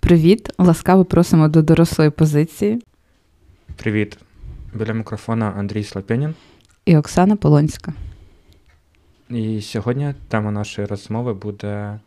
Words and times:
Привіт! 0.00 0.50
Ласкаво 0.58 1.04
просимо 1.04 1.48
до 1.48 1.62
дорослої 1.62 2.10
позиції. 2.10 2.82
Привіт. 3.76 4.18
Біля 4.74 4.92
мікрофона 4.92 5.54
Андрій 5.56 5.84
Слапєнін. 5.84 6.34
І 6.84 6.96
Оксана 6.96 7.36
Полонська. 7.36 7.92
І 9.30 9.60
сьогодні 9.60 10.14
тема 10.28 10.50
нашої 10.50 10.86
розмови 10.86 11.34
буде 11.34 12.00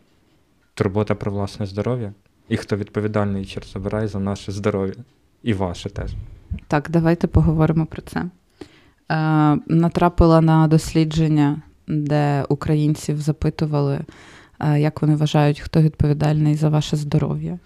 турбота 0.74 1.16
про 1.16 1.32
власне 1.32 1.66
здоров'я. 1.66 2.14
І 2.50 2.58
хто 2.58 2.76
відповідальний 2.76 3.46
чорт 3.46 3.68
забирає 3.74 4.08
за 4.08 4.20
наше 4.20 4.52
здоров'я. 4.52 4.96
І 5.44 5.54
ваше 5.54 5.90
теж. 5.90 6.12
Так, 6.68 6.90
давайте 6.90 7.28
поговоримо 7.28 7.86
про 7.86 8.02
це. 8.02 8.20
Е, 8.20 8.30
Натрапила 9.68 10.42
на 10.42 10.68
дослідження, 10.68 11.62
де 11.88 12.46
українців 12.50 13.22
запитували, 13.22 14.00
е, 14.60 14.80
як 14.80 15.02
вони 15.02 15.16
вважають, 15.16 15.60
хто 15.60 15.82
відповідальний 15.82 16.56
за 16.56 16.70
ваше 16.70 16.96
здоров'я. 16.96 17.60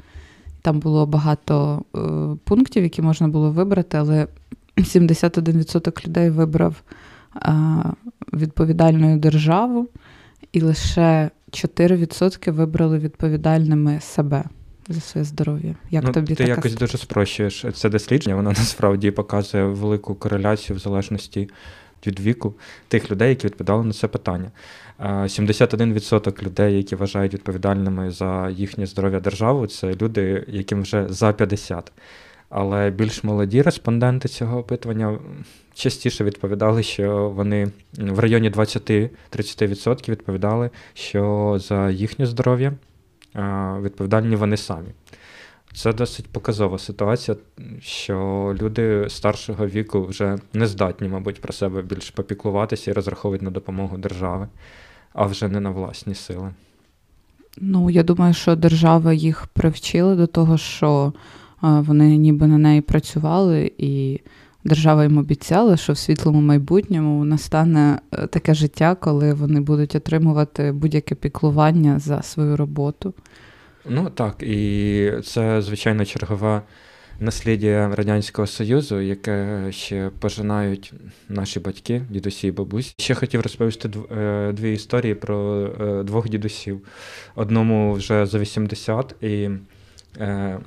Там 0.62 0.80
було 0.80 1.06
багато 1.06 1.84
е, 1.96 2.00
пунктів, 2.44 2.84
які 2.84 3.02
можна 3.02 3.28
було 3.28 3.52
вибрати, 3.52 3.98
але 3.98 4.28
71% 4.78 6.08
людей 6.08 6.30
вибрав 6.30 6.82
е, 7.36 7.54
відповідальною 8.34 9.18
державу, 9.18 9.88
і 10.52 10.62
лише 10.62 11.30
4% 11.52 12.52
вибрали 12.52 13.00
відповідальними 13.00 14.00
себе 14.00 14.44
за 14.90 15.02
своє 15.02 15.26
здоров'я. 15.26 15.76
Як 15.92 16.04
ну, 16.04 16.12
тобі 16.12 16.28
Ти 16.28 16.36
така 16.36 16.50
якось 16.50 16.76
дуже 16.76 16.98
спрощуєш 16.98 17.66
це 17.74 17.90
дослідження, 17.90 18.36
воно 18.36 18.50
насправді 18.50 19.12
показує 19.12 19.66
велику 19.66 20.16
кореляцію 20.16 20.78
в 20.78 20.80
залежності 20.80 21.50
від 22.08 22.20
віку 22.20 22.54
тих 22.88 23.12
людей, 23.12 23.30
які 23.30 23.48
відповідали 23.48 23.84
на 23.84 23.94
це 23.94 24.08
питання. 24.08 24.52
71% 25.00 26.44
людей, 26.44 26.78
які 26.78 26.96
вважають 26.96 27.34
відповідальними 27.34 28.12
за 28.12 28.50
їхнє 28.50 28.86
здоров'я 28.86 29.20
державу, 29.20 29.68
це 29.68 29.96
люди, 30.02 30.46
яким 30.48 30.82
вже 30.82 31.06
за 31.10 31.34
50. 31.34 31.92
Але 32.50 32.90
більш 32.90 33.24
молоді 33.24 33.62
респонденти 33.62 34.28
цього 34.28 34.60
опитування 34.60 35.20
частіше 35.74 36.24
відповідали, 36.24 36.84
що 36.84 37.30
вони 37.30 37.68
в 37.98 38.20
районі 38.20 38.50
20-30% 38.50 40.10
відповідали, 40.10 40.70
що 40.94 41.56
за 41.60 41.90
їхнє 41.90 42.26
здоров'я 42.26 42.74
відповідальні 43.82 44.36
вони 44.36 44.58
самі. 44.58 44.88
Це 45.76 45.94
досить 45.94 46.28
показова 46.28 46.78
ситуація, 46.78 47.38
що 47.82 48.56
люди 48.62 49.06
старшого 49.10 49.68
віку 49.68 50.06
вже 50.06 50.38
не 50.54 50.68
здатні, 50.68 51.08
мабуть, 51.08 51.42
про 51.42 51.54
себе 51.54 51.82
більш 51.82 52.10
попіклуватися 52.10 52.92
і 52.92 52.94
розраховують 52.94 53.42
на 53.42 53.52
допомогу 53.52 53.98
держави, 53.98 54.48
а 55.14 55.26
вже 55.26 55.48
не 55.48 55.60
на 55.60 55.70
власні 55.70 56.16
сили. 56.16 56.54
Ну, 57.58 57.90
я 57.90 58.04
думаю, 58.04 58.34
що 58.34 58.56
держава 58.56 59.14
їх 59.14 59.48
привчила 59.48 60.16
до 60.16 60.28
того, 60.28 60.58
що 60.58 61.14
вони 61.62 62.18
ніби 62.18 62.48
на 62.48 62.58
неї 62.58 62.82
працювали, 62.82 63.72
і 63.78 64.20
держава 64.64 65.04
їм 65.04 65.18
обіцяла, 65.18 65.78
що 65.78 65.94
в 65.94 65.98
світлому 65.98 66.42
майбутньому 66.42 67.26
настане 67.26 68.00
е, 68.12 68.28
таке 68.28 68.54
життя, 68.54 68.96
коли 68.96 69.34
вони 69.34 69.62
будуть 69.62 69.96
отримувати 69.96 70.72
будь-яке 70.72 71.16
піклування 71.16 72.00
за 72.00 72.22
свою 72.22 72.58
роботу. 72.58 73.14
Ну 73.90 74.10
так, 74.10 74.44
і 74.44 75.12
це, 75.24 75.62
звичайно, 75.62 76.06
чергове 76.06 76.62
наслідя 77.20 77.96
Радянського 77.96 78.48
Союзу, 78.48 79.02
яке 79.02 79.68
ще 79.72 80.12
пожинають 80.20 80.94
наші 81.30 81.60
батьки, 81.60 82.02
дідусі 82.10 82.48
і 82.48 82.52
бабусі. 82.52 82.94
Ще 82.98 83.16
хотів 83.16 83.42
розповісти 83.42 83.90
е, 84.12 84.52
дві 84.52 84.74
історії 84.74 85.16
про 85.16 85.68
е, 85.82 86.04
двох 86.04 86.30
дідусів. 86.30 86.88
Одному 87.36 87.94
вже 87.94 88.26
за 88.26 88.40
80, 88.40 89.16
і 89.22 89.50
е, 90.20 90.60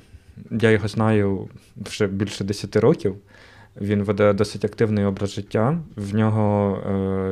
я 0.51 0.71
його 0.71 0.87
знаю 0.87 1.49
вже 1.75 2.07
більше 2.07 2.43
10 2.43 2.75
років. 2.75 3.15
Він 3.81 4.03
веде 4.03 4.33
досить 4.33 4.65
активний 4.65 5.05
образ 5.05 5.33
життя. 5.33 5.79
В 5.95 6.15
нього 6.15 6.81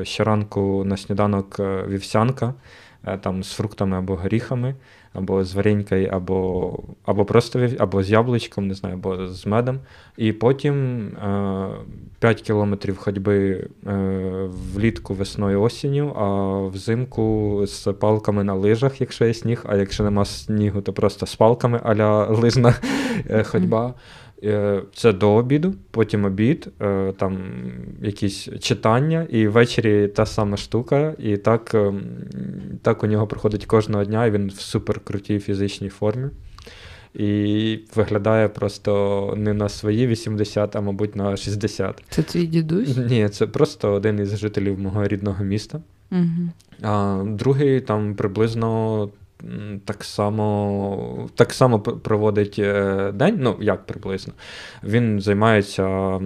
щоранку 0.03 0.83
на 0.85 0.97
сніданок 0.97 1.59
вівсянка 1.87 2.53
там 3.21 3.43
з 3.43 3.51
фруктами 3.51 3.97
або 3.97 4.15
горіхами 4.15 4.75
або 5.17 5.43
з 5.43 5.53
варенькою, 5.53 6.09
або 6.11 6.79
або 7.05 7.25
просто 7.25 7.69
або 7.79 8.03
з 8.03 8.09
яблучком, 8.09 8.67
не 8.67 8.73
знаю, 8.73 8.95
або 8.95 9.27
з 9.27 9.45
медом. 9.45 9.79
І 10.17 10.33
потім 10.33 11.07
е, 11.07 11.69
5 12.19 12.41
кілометрів 12.41 12.97
ходьби 12.97 13.67
е, 13.87 14.49
влітку 14.73 15.13
весною 15.13 15.61
осінню, 15.61 16.13
а 16.15 16.57
взимку 16.67 17.63
з 17.67 17.93
палками 17.93 18.43
на 18.43 18.53
лижах, 18.53 19.01
якщо 19.01 19.25
є 19.25 19.33
сніг, 19.33 19.65
а 19.67 19.75
якщо 19.75 20.03
нема 20.03 20.25
снігу, 20.25 20.81
то 20.81 20.93
просто 20.93 21.25
з 21.25 21.35
палками 21.35 21.81
аля 21.83 22.25
лижна 22.25 22.75
е, 23.29 23.43
ходьба. 23.43 23.93
Е, 24.43 24.81
це 24.93 25.13
до 25.13 25.31
обіду, 25.31 25.73
потім 25.91 26.25
обід, 26.25 26.67
е, 26.81 27.13
там 27.17 27.37
якісь 28.01 28.49
читання, 28.59 29.27
і 29.29 29.47
ввечері 29.47 30.07
та 30.07 30.25
сама 30.25 30.57
штука. 30.57 31.15
І 31.19 31.37
так 31.37 31.71
ем, 31.73 32.01
так 32.81 33.03
у 33.03 33.07
нього 33.07 33.27
проходить 33.27 33.65
кожного 33.65 34.05
дня, 34.05 34.25
і 34.25 34.31
він 34.31 34.47
в 34.47 34.59
суперкрутій 34.59 35.39
фізичній 35.39 35.89
формі. 35.89 36.27
І 37.13 37.79
виглядає 37.95 38.47
просто 38.47 39.33
не 39.37 39.53
на 39.53 39.69
свої 39.69 40.07
80, 40.07 40.75
а 40.75 40.81
мабуть 40.81 41.15
на 41.15 41.37
60. 41.37 42.03
Це 42.09 42.23
твій 42.23 42.45
дідусь? 42.45 42.97
Ні, 42.97 43.29
це 43.29 43.47
просто 43.47 43.93
один 43.93 44.19
із 44.19 44.37
жителів 44.37 44.79
мого 44.79 45.07
рідного 45.07 45.43
міста. 45.43 45.81
Угу. 46.11 46.49
А 46.81 47.23
другий 47.27 47.81
там 47.81 48.15
приблизно 48.15 49.09
так 49.85 50.03
само 50.03 51.29
так 51.35 51.53
само 51.53 51.79
проводить 51.79 52.59
е, 52.59 53.11
день, 53.11 53.37
ну 53.39 53.57
як 53.61 53.85
приблизно. 53.85 54.33
Він 54.83 55.21
займається 55.21 56.19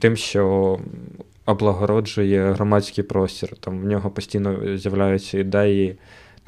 тим, 0.00 0.16
що 0.16 0.78
облагороджує 1.46 2.52
громадський 2.52 3.04
простір. 3.04 3.56
Там 3.60 3.80
В 3.80 3.84
нього 3.84 4.10
постійно 4.10 4.76
з'являються 4.76 5.38
ідеї 5.38 5.98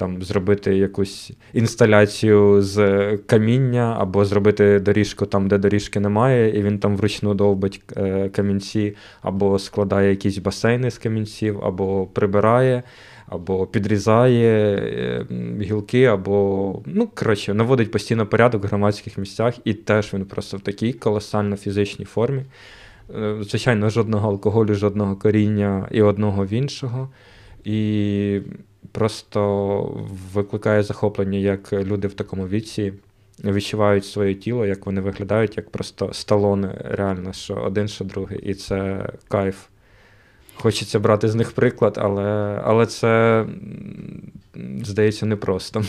там 0.01 0.23
Зробити 0.23 0.77
якусь 0.77 1.33
інсталяцію 1.53 2.63
з 2.63 3.17
каміння, 3.27 3.97
або 3.99 4.25
зробити 4.25 4.81
доріжку 4.81 5.27
там, 5.27 5.49
де 5.49 5.59
доріжки 5.59 6.01
немає, 6.01 6.59
і 6.59 6.63
він 6.63 6.79
там 6.79 6.97
вручну 6.97 7.35
довбить 7.35 7.83
е, 7.97 8.29
камінці, 8.29 8.97
або 9.23 9.59
складає 9.59 10.11
якісь 10.11 10.39
басейни 10.39 10.91
з 10.91 10.99
камінців, 10.99 11.65
або 11.65 12.07
прибирає 12.07 12.83
або 13.31 13.67
підрізає 13.67 14.77
е, 14.77 15.27
гілки, 15.63 16.05
або, 16.05 16.83
ну, 16.87 17.09
коротше, 17.15 17.55
наводить 17.55 17.91
постійно 17.91 18.27
порядок 18.27 18.65
в 18.65 18.67
громадських 18.67 19.19
місцях, 19.19 19.55
і 19.65 19.75
теж 19.75 20.15
він 20.15 20.25
просто 20.25 20.57
в 20.57 20.61
такій 20.61 20.93
колосально 20.93 21.57
фізичній 21.57 22.05
формі. 22.05 22.45
Е, 23.17 23.37
звичайно, 23.41 23.91
жодного 23.91 24.29
алкоголю, 24.29 24.75
жодного 24.75 25.17
коріння 25.17 25.89
і 25.91 26.03
одного 26.03 26.45
в 26.45 26.53
іншого. 26.53 27.09
І 27.65 28.41
просто 28.93 29.83
викликає 30.35 30.83
захоплення, 30.83 31.39
як 31.39 31.73
люди 31.73 32.09
в 32.09 32.15
такому 32.15 32.49
віці 32.49 32.93
відчувають 33.45 34.05
своє 34.05 34.35
тіло, 34.35 34.67
як 34.67 34.87
вони 34.87 35.01
виглядають, 35.01 35.57
як 35.57 35.71
просто 35.71 36.13
сталони, 36.13 36.71
реально, 36.85 37.33
що 37.33 37.55
один, 37.55 37.89
що 37.89 38.05
другий. 38.05 38.39
І 38.39 38.55
це 38.55 39.09
кайф. 39.29 39.57
Хочеться 40.61 40.99
брати 40.99 41.29
з 41.29 41.35
них 41.35 41.53
приклад, 41.53 41.99
але, 42.03 42.61
але 42.65 42.87
це 42.87 43.45
здається 44.83 45.27
непросто. 45.27 45.83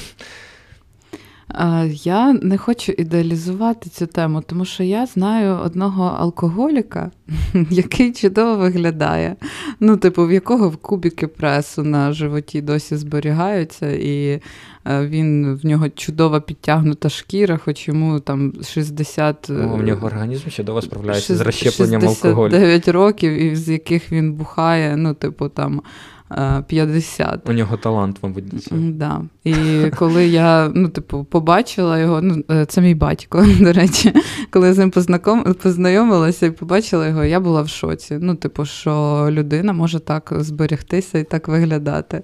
Я 1.90 2.34
не 2.34 2.58
хочу 2.58 2.92
ідеалізувати 2.92 3.90
цю 3.90 4.08
тему, 4.08 4.44
тому 4.48 4.66
що 4.66 4.84
я 4.84 5.06
знаю 5.06 5.60
одного 5.66 6.04
алкоголіка, 6.20 7.12
який 7.70 8.12
чудово 8.12 8.56
виглядає. 8.56 9.36
Ну, 9.80 9.98
типу, 9.98 10.28
в 10.28 10.32
якого 10.32 10.72
кубики 10.72 11.28
пресу 11.28 11.84
на 11.84 12.12
животі 12.12 12.62
досі 12.62 12.96
зберігаються, 12.96 13.92
і 13.92 14.42
е, 14.86 15.08
він 15.08 15.56
в 15.56 15.66
нього 15.66 15.90
чудово 15.90 16.42
підтягнута 16.42 17.10
шкіра, 17.10 17.58
хоч 17.58 17.88
йому 17.88 18.20
там 18.20 18.54
60... 18.64 19.50
О, 19.50 19.54
в 19.54 19.84
нього 19.84 20.08
організм 20.08 20.50
чудово 20.50 20.82
справляється 20.82 21.28
60, 21.28 21.38
з 21.38 21.42
розщепленням 21.42 22.08
алкоголю. 22.08 22.52
69 22.52 22.88
років, 22.88 23.32
і 23.32 23.56
з 23.56 23.70
яких 23.70 24.12
він 24.12 24.34
бухає, 24.34 24.98
ну, 24.98 25.14
типу, 25.14 25.50
там. 25.50 25.82
50. 26.68 27.50
У 27.50 27.54
нього 27.54 27.78
талант, 27.78 28.18
мабуть. 28.22 28.44
Да. 28.72 29.22
І 29.44 29.54
коли 29.96 30.28
я 30.28 30.72
ну, 30.76 30.90
типу, 30.90 31.24
побачила 31.24 32.00
його, 32.00 32.22
ну, 32.22 32.44
е, 32.52 32.66
це 32.66 32.82
мій 32.82 32.96
батько, 32.96 33.46
до 33.60 33.74
речі, 33.74 34.14
коли 34.50 34.68
я 34.68 34.74
з 34.74 34.78
ним 34.78 34.92
познайомилася 35.64 36.46
і 36.46 36.52
побачила 36.52 37.08
його, 37.08 37.21
я 37.24 37.40
була 37.40 37.62
в 37.62 37.70
шоці. 37.70 38.18
Ну, 38.22 38.36
типу, 38.36 38.66
що 38.66 39.28
людина 39.32 39.74
може 39.74 40.00
так 40.00 40.34
зберегтися 40.38 41.20
і 41.20 41.24
так 41.24 41.48
виглядати 41.48 42.24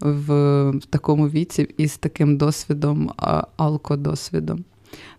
в, 0.00 0.70
в 0.70 0.84
такому 0.84 1.28
віці 1.28 1.68
і 1.76 1.88
з 1.88 1.98
таким 1.98 2.36
досвідом, 2.36 3.10
алкодосвідом. 3.56 4.64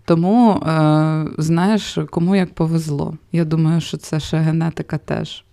Тому, 0.05 0.51
е, 0.51 1.25
знаєш, 1.37 1.97
кому 2.09 2.35
як 2.35 2.53
повезло. 2.53 3.17
Я 3.31 3.45
думаю, 3.45 3.81
що 3.81 3.97
це 3.97 4.19
ще 4.19 4.37
генетика 4.37 4.97
теж. 4.97 5.43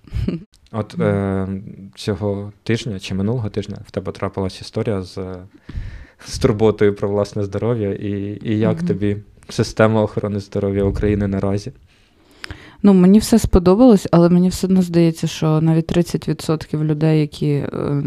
От 0.73 1.01
е, 1.01 1.49
цього 1.95 2.53
тижня 2.63 2.99
чи 2.99 3.15
минулого 3.15 3.49
тижня 3.49 3.77
в 3.87 3.91
тебе 3.91 4.13
трапилась 4.13 4.61
історія 4.61 5.03
з 5.03 5.19
з 6.27 6.39
турботою 6.39 6.95
про 6.95 7.09
власне 7.09 7.45
здоров'я, 7.45 7.93
і 7.93 8.39
і 8.43 8.59
як 8.59 8.79
mm 8.79 8.87
тобі 8.87 9.17
система 9.49 10.03
охорони 10.03 10.41
здоров'я 10.41 10.85
України 10.85 11.29
наразі? 11.29 11.73
Ну, 12.87 12.95
мені 12.95 13.19
все 13.19 13.39
сподобалось, 13.39 14.09
але 14.11 14.29
мені 14.29 14.49
все 14.49 14.67
одно 14.67 14.83
здається, 14.83 15.27
що 15.27 15.61
навіть 15.61 15.97
30% 15.97 16.85
людей, 16.85 17.21
які 17.21 17.51
е, 17.51 18.03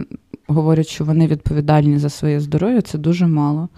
говорять, 0.47 0.87
що 0.87 1.05
вони 1.05 1.27
відповідальні 1.27 1.97
за 1.97 2.09
своє 2.09 2.39
здоров'я, 2.39 2.81
це 2.81 2.97
дуже 2.97 3.27
мало. 3.27 3.69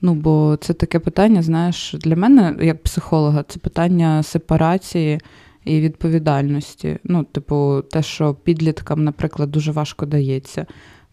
Ну, 0.00 0.14
бо 0.14 0.58
це 0.60 0.72
таке 0.72 0.98
питання, 0.98 1.42
знаєш, 1.42 1.94
для 2.00 2.16
мене, 2.16 2.56
як 2.60 2.82
психолога, 2.82 3.44
це 3.48 3.58
питання 3.58 4.22
сепарації 4.22 5.20
і 5.64 5.80
відповідальності. 5.80 6.98
Ну, 7.04 7.24
типу, 7.24 7.82
те, 7.90 8.02
що 8.02 8.34
підліткам, 8.34 9.04
наприклад, 9.04 9.50
дуже 9.50 9.72
важко 9.72 10.06
дається 10.06 10.66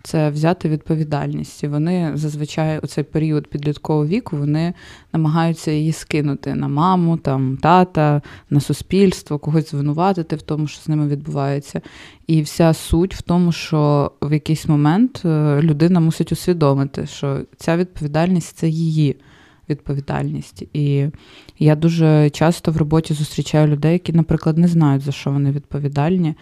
це 0.04 0.30
взяти 0.30 0.70
відповідальність. 0.70 1.64
І 1.64 1.68
вони 1.68 2.12
зазвичай 2.14 2.80
у 2.80 2.88
цей 2.88 3.04
період 3.04 3.48
підліткового 3.48 4.08
віку 4.08 4.38
вони 4.38 4.74
намагаються 5.14 5.72
її 5.72 5.92
скинути 5.92 6.56
на 6.56 6.68
маму, 6.68 7.18
там, 7.18 7.58
тата, 7.58 8.22
на 8.50 8.60
суспільство, 8.60 9.40
когось 9.40 9.72
звинуватити 9.72 10.36
в 10.36 10.42
тому, 10.42 10.68
що 10.68 10.82
з 10.82 10.88
ними 10.88 11.08
відбувається. 11.08 11.82
І 12.28 12.42
вся 12.42 12.74
суть 12.74 13.16
в 13.16 13.22
тому, 13.22 13.52
що 13.52 14.12
в 14.22 14.34
якийсь 14.34 14.68
момент 14.68 15.22
е, 15.26 15.62
людина 15.62 16.00
мусить 16.00 16.32
усвідомити, 16.32 17.06
що 17.08 17.42
ця 17.58 17.78
відповідальність 17.78 18.58
це 18.58 18.70
її. 18.70 19.16
Відповідальність. 19.70 20.64
І 20.74 21.08
я 21.60 21.76
дуже 21.76 22.30
часто 22.30 22.72
в 22.72 22.78
роботі 22.78 23.14
зустрічаю 23.14 23.68
людей, 23.68 23.94
які, 23.94 24.14
наприклад, 24.14 24.58
не 24.58 24.68
знають, 24.68 25.04
за 25.04 25.12
що 25.12 25.32
вони 25.32 25.52
відповідальні. 25.52 26.36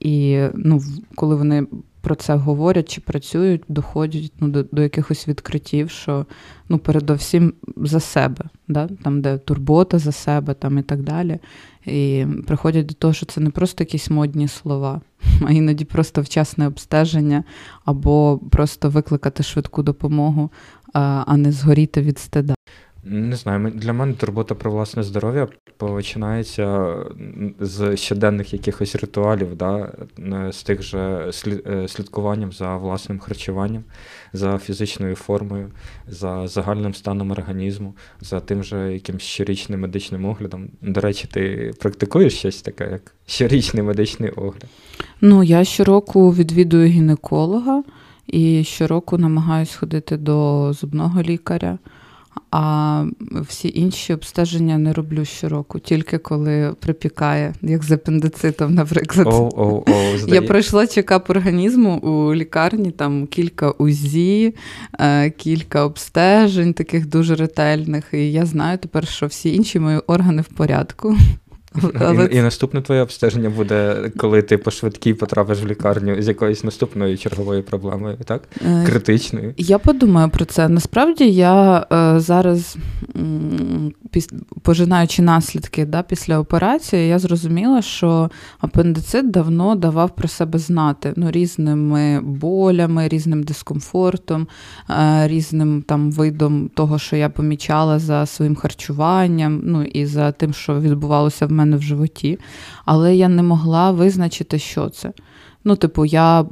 І 0.00 0.40
ну, 0.54 0.80
коли 1.14 1.36
вони 1.36 1.66
про 2.06 2.14
це 2.14 2.34
говорять 2.34 2.88
чи 2.88 3.00
працюють, 3.00 3.62
доходять 3.68 4.32
ну, 4.40 4.48
до 4.48 4.62
до 4.62 4.82
якихось 4.82 5.28
відкриттів, 5.28 5.90
що 5.90 6.26
ну, 6.68 6.78
передовсім 6.78 7.54
за 7.76 8.00
себе, 8.00 8.44
да? 8.68 8.88
там, 9.02 9.20
де 9.20 9.38
турбота 9.38 9.98
за 9.98 10.12
себе 10.12 10.54
там, 10.54 10.78
і 10.78 10.82
так 10.82 11.02
далі. 11.02 11.38
І 11.86 12.26
приходять 12.46 12.86
до 12.86 12.94
того, 12.94 13.12
що 13.12 13.26
це 13.26 13.40
не 13.40 13.50
просто 13.50 13.84
якісь 13.84 14.10
модні 14.10 14.48
слова, 14.48 15.00
а 15.46 15.52
іноді 15.52 15.84
просто 15.84 16.22
вчасне 16.22 16.66
обстеження, 16.66 17.44
або 17.84 18.40
просто 18.50 18.90
викликати 18.90 19.42
швидку 19.42 19.82
допомогу, 19.82 20.50
а 20.92 21.36
не 21.36 21.52
згоріти 21.52 22.02
від 22.02 22.18
стида. 22.18 22.55
Не 23.08 23.36
знаю, 23.36 23.70
для 23.74 23.92
мене 23.92 24.12
турбота 24.14 24.54
про 24.54 24.70
власне 24.70 25.02
здоров'я 25.02 25.48
починається 25.76 26.96
з 27.60 27.96
щоденних 27.96 28.52
якихось 28.52 28.94
ритуалів, 28.94 29.56
да, 29.56 29.92
з 30.52 30.62
тих 30.62 30.82
же 30.82 31.30
е, 31.66 31.88
слідкуванням 31.88 32.52
за 32.52 32.76
власним 32.76 33.18
харчуванням, 33.18 33.84
за 34.32 34.58
фізичною 34.58 35.16
формою, 35.16 35.70
за 36.08 36.48
загальним 36.48 36.94
станом 36.94 37.30
організму, 37.30 37.94
за 38.20 38.40
тим 38.40 38.64
же 38.64 38.92
якимсь 38.92 39.22
щорічним 39.22 39.80
медичним 39.80 40.24
оглядом. 40.24 40.68
До 40.82 41.00
речі, 41.00 41.28
ти 41.32 41.72
практикуєш 41.80 42.38
щось 42.38 42.62
таке, 42.62 42.88
як 42.92 43.14
щорічний 43.26 43.82
медичний 43.82 44.30
огляд? 44.30 44.66
Ну, 45.20 45.42
я 45.42 45.64
щороку 45.64 46.32
відвідую 46.32 46.88
гінеколога 46.88 47.82
і 48.26 48.64
щороку 48.64 49.18
намагаюся 49.18 49.78
ходити 49.78 50.16
до 50.16 50.72
зубного 50.72 51.22
лікаря. 51.22 51.78
А 52.50 53.04
всі 53.48 53.72
інші 53.74 54.14
обстеження 54.14 54.78
не 54.78 54.92
роблю 54.92 55.24
щороку, 55.24 55.78
тільки 55.78 56.18
коли 56.18 56.74
припікає, 56.80 57.54
як 57.62 57.82
з 57.82 57.92
апендицитом, 57.92 58.74
наприклад. 58.74 59.26
Oh, 59.26 59.50
oh, 59.50 59.84
oh, 59.84 60.34
Я 60.34 60.42
пройшла 60.42 60.86
чекап 60.86 61.30
організму 61.30 61.96
у 61.96 62.34
лікарні, 62.34 62.90
там 62.90 63.26
кілька 63.26 63.70
УЗІ, 63.70 64.54
е, 65.00 65.30
кілька 65.30 65.84
обстежень, 65.84 66.72
таких 66.72 67.06
дуже 67.06 67.34
ретельних. 67.34 68.04
І 68.12 68.32
я 68.32 68.46
знаю 68.46 68.78
тепер, 68.78 69.06
що 69.08 69.26
всі 69.26 69.54
інші 69.54 69.78
мої 69.80 69.98
органи 69.98 70.42
в 70.42 70.48
порядку. 70.48 71.16
Але... 72.00 72.24
І, 72.24 72.36
і 72.36 72.42
наступне 72.42 72.82
твоє 72.82 73.02
обстеження 73.02 73.50
буде, 73.50 74.10
коли 74.16 74.42
ти 74.42 74.58
по 74.58 74.70
швидкій 74.70 75.14
потрапиш 75.14 75.62
в 75.62 75.66
лікарню 75.66 76.22
з 76.22 76.28
якоюсь 76.28 76.64
наступною 76.64 77.18
черговою 77.18 77.62
проблемою, 77.62 78.16
так? 78.24 78.42
Е, 78.66 78.84
Критичною. 78.86 79.54
Я 79.56 79.78
подумаю 79.78 80.28
про 80.28 80.44
це. 80.44 80.68
Насправді 80.68 81.30
я 81.30 81.86
е, 81.92 82.20
зараз, 82.20 82.76
піс... 84.10 84.28
пожинаючи 84.62 85.22
наслідки 85.22 85.84
да, 85.84 86.02
після 86.02 86.38
операції, 86.38 87.08
я 87.08 87.18
зрозуміла, 87.18 87.82
що 87.82 88.30
апендицит 88.60 89.30
давно 89.30 89.74
давав 89.74 90.14
про 90.14 90.28
себе 90.28 90.58
знати 90.58 91.12
ну, 91.16 91.30
різними 91.30 92.20
болями, 92.20 93.08
різним 93.08 93.42
дискомфортом, 93.42 94.48
е, 94.90 95.28
різним 95.28 95.84
там 95.86 96.12
видом 96.12 96.70
того, 96.74 96.98
що 96.98 97.16
я 97.16 97.28
помічала 97.28 97.98
за 97.98 98.26
своїм 98.26 98.56
харчуванням, 98.56 99.60
ну 99.64 99.82
і 99.82 100.06
за 100.06 100.32
тим, 100.32 100.52
що 100.52 100.80
відбувалося 100.80 101.46
в 101.46 101.52
мене 101.52 101.65
мене 101.66 101.76
в 101.76 101.82
животі, 101.82 102.38
але 102.84 103.16
я 103.16 103.28
не 103.28 103.42
могла 103.42 103.90
визначити, 103.90 104.58
що 104.58 104.88
це. 104.88 105.12
Ну, 105.64 105.76
типу, 105.76 106.04
я 106.04 106.44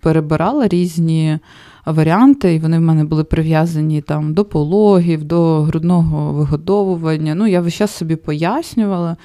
перебирала 0.00 0.68
різні 0.68 1.38
варіанти, 1.86 2.54
і 2.54 2.58
вони 2.58 2.78
в 2.78 2.80
мене 2.80 3.04
були 3.04 3.24
прив'язані 3.24 4.02
там 4.02 4.34
до 4.34 4.44
пологів, 4.44 5.24
до 5.24 5.62
грудного 5.62 6.32
вигодовування. 6.32 7.34
Ну, 7.34 7.46
я 7.46 7.60
весь 7.60 7.74
час 7.74 7.90
собі 7.90 8.16
пояснювала, 8.16 9.16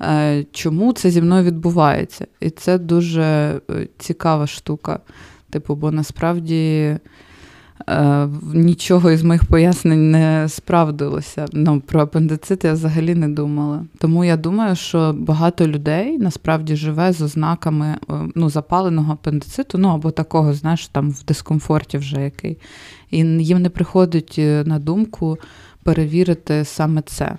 е, 0.00 0.44
чому 0.52 0.92
це 0.92 1.10
зі 1.10 1.22
мною 1.22 1.44
відбувається. 1.44 2.26
І 2.40 2.50
це 2.50 2.78
дуже 2.78 3.22
е, 3.22 3.88
цікава 3.98 4.46
штука. 4.46 5.00
Типу, 5.50 5.74
бо 5.74 5.90
насправді 5.90 6.96
нічого 8.54 9.10
із 9.10 9.22
моїх 9.22 9.44
пояснень 9.44 10.10
не 10.10 10.48
справдилося. 10.48 11.46
Ну, 11.52 11.80
Про 11.80 12.00
апендицит 12.00 12.64
я 12.64 12.72
взагалі 12.72 13.14
не 13.14 13.28
думала. 13.28 13.84
Тому 13.98 14.24
я 14.24 14.36
думаю, 14.36 14.76
що 14.76 15.14
багато 15.18 15.68
людей 15.68 16.18
насправді 16.18 16.76
живе 16.76 17.12
з 17.12 17.22
ознаками 17.22 17.86
е, 17.86 18.14
ну, 18.34 18.50
запаленого 18.50 19.12
апендициту, 19.12 19.78
ну 19.78 19.88
або 19.88 20.10
такого, 20.10 20.54
знаєш, 20.54 20.88
там 20.88 21.10
в 21.10 21.24
дискомфорті 21.24 21.98
вже 21.98 22.20
який. 22.20 22.58
І 23.10 23.18
їм 23.18 23.62
не 23.62 23.70
приходить 23.70 24.34
е, 24.38 24.64
на 24.66 24.78
думку 24.78 25.38
перевірити 25.82 26.64
саме 26.64 27.02
це. 27.02 27.36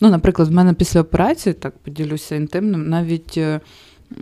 Ну, 0.00 0.10
Наприклад, 0.10 0.48
в 0.48 0.52
мене 0.52 0.74
після 0.74 1.00
операції, 1.00 1.52
так 1.52 1.78
поділюся 1.78 2.34
інтимним, 2.34 2.88
навіть 2.88 3.40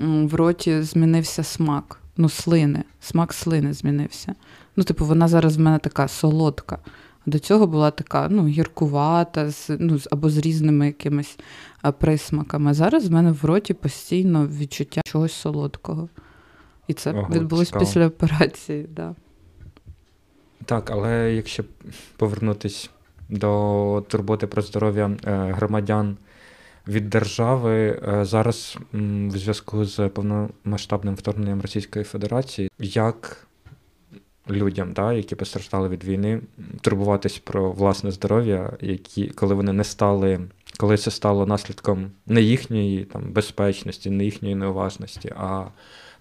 в 0.04 0.34
роті 0.34 0.82
змінився 0.82 1.42
смак. 1.42 2.00
Ну, 2.16 2.28
слини, 2.28 2.84
смак 3.00 3.32
слини 3.32 3.72
змінився. 3.72 4.34
Ну, 4.80 4.84
типу, 4.84 5.04
вона 5.04 5.28
зараз 5.28 5.56
в 5.56 5.60
мене 5.60 5.78
така 5.78 6.08
солодка. 6.08 6.78
До 7.26 7.38
цього 7.38 7.66
була 7.66 7.90
така 7.90 8.28
ну, 8.30 8.46
гіркувата, 8.46 9.50
з, 9.50 9.70
ну, 9.78 9.98
або 10.10 10.30
з 10.30 10.38
різними 10.38 10.86
якимись 10.86 11.38
присмаками. 11.98 12.74
Зараз 12.74 13.08
в 13.08 13.12
мене 13.12 13.32
в 13.32 13.44
роті 13.44 13.74
постійно 13.74 14.46
відчуття 14.46 15.00
чогось 15.04 15.32
солодкого. 15.32 16.08
І 16.86 16.94
це 16.94 17.12
Ого, 17.12 17.28
відбулось 17.32 17.66
цікаво. 17.66 17.84
після 17.84 18.06
операції. 18.06 18.86
Да. 18.96 19.14
Так, 20.64 20.90
але 20.90 21.32
якщо 21.32 21.64
повернутися 22.16 22.88
до 23.28 24.04
турботи 24.08 24.46
про 24.46 24.62
здоров'я 24.62 25.16
е, 25.24 25.52
громадян 25.56 26.16
від 26.88 27.10
держави, 27.10 28.00
е, 28.08 28.24
зараз 28.24 28.78
в 28.92 29.38
зв'язку 29.38 29.84
з 29.84 30.08
повномасштабним 30.08 31.14
вторгненням 31.14 31.60
Російської 31.60 32.04
Федерації, 32.04 32.70
як 32.78 33.46
людям, 34.50 34.92
да, 34.92 35.12
які 35.12 35.34
постраждали 35.34 35.88
від 35.88 36.04
війни, 36.04 36.40
турбуватись 36.80 37.38
про 37.38 37.72
власне 37.72 38.10
здоров'я, 38.10 38.72
які, 38.80 39.26
коли 39.26 39.54
вони 39.54 39.72
не 39.72 39.84
стали, 39.84 40.40
коли 40.78 40.96
це 40.96 41.10
стало 41.10 41.46
наслідком 41.46 42.10
не 42.26 42.42
їхньої 42.42 43.04
там, 43.04 43.22
безпечності, 43.32 44.10
не 44.10 44.24
їхньої 44.24 44.54
неуважності, 44.54 45.32
а 45.36 45.64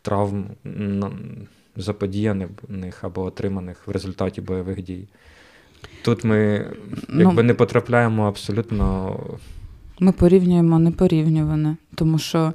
травм 0.02 0.46
заподіяних 1.76 2.50
або 3.02 3.24
отриманих 3.24 3.88
в 3.88 3.92
результаті 3.92 4.42
бойових 4.42 4.82
дій. 4.82 5.08
Тут 6.02 6.24
ми 6.24 6.66
ну, 7.08 7.22
якби 7.22 7.44
не 7.44 7.54
потрапляємо 7.54 8.28
абсолютно. 8.28 9.16
Ми 10.00 10.12
порівнюємо 10.12 10.80
непорівнюване, 10.80 11.78
тому 11.96 12.20
що 12.20 12.54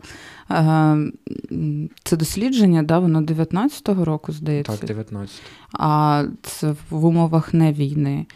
це 2.04 2.16
дослідження, 2.16 2.82
да, 2.82 2.98
воно 2.98 3.20
19-го 3.20 4.04
року, 4.04 4.32
здається. 4.32 4.76
Так, 4.76 4.88
19. 4.88 5.42
А 5.72 6.24
це 6.42 6.74
в 6.90 7.04
умовах 7.04 7.54
не 7.54 7.72
війни. 7.72 8.26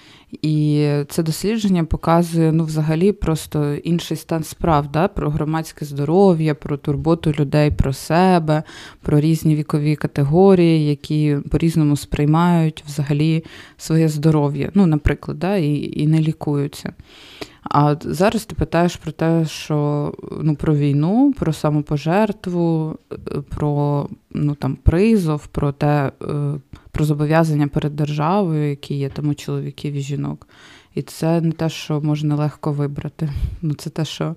І 0.42 0.88
це 1.08 1.22
дослідження 1.22 1.84
показує 1.84 2.52
ну, 2.52 2.64
взагалі 2.64 3.12
просто 3.12 3.74
інший 3.74 4.16
стан 4.16 4.44
справ, 4.44 4.92
да, 4.92 5.08
про 5.08 5.30
громадське 5.30 5.84
здоров'я, 5.84 6.54
про 6.54 6.76
турботу 6.76 7.32
людей 7.38 7.70
про 7.70 7.92
себе, 7.92 8.62
про 9.02 9.20
різні 9.20 9.56
вікові 9.56 9.96
категорії, 9.96 10.88
які 10.88 11.36
по-різному 11.50 11.96
сприймають 11.96 12.84
взагалі 12.86 13.44
своє 13.76 14.08
здоров'я. 14.08 14.70
Ну, 14.74 14.86
наприклад, 14.86 15.38
да, 15.38 15.56
і, 15.56 16.00
і 16.00 16.06
не 16.06 16.20
лікуються. 16.20 16.92
А 17.68 17.96
зараз 18.00 18.44
ти 18.44 18.54
питаєш 18.54 18.96
про 18.96 19.12
те, 19.12 19.44
що 19.46 20.12
ну, 20.42 20.54
про 20.54 20.74
війну, 20.74 21.34
про 21.38 21.52
самопожертву, 21.52 22.98
про 23.48 24.08
ну, 24.30 24.54
там, 24.54 24.76
призов, 24.76 25.46
про 25.46 25.72
те, 25.72 26.12
про 26.90 27.04
зобов'язання 27.04 27.68
перед 27.68 27.96
державою, 27.96 28.70
які 28.70 28.94
є 28.94 29.08
там 29.08 29.28
у 29.28 29.34
чоловіків 29.34 29.94
і 29.94 30.00
жінок. 30.00 30.48
І 30.94 31.02
це 31.02 31.40
не 31.40 31.52
те, 31.52 31.68
що 31.68 32.00
можна 32.00 32.34
легко 32.36 32.72
вибрати. 32.72 33.28
Ну, 33.62 33.74
Це 33.74 33.90
те, 33.90 34.04
що 34.04 34.36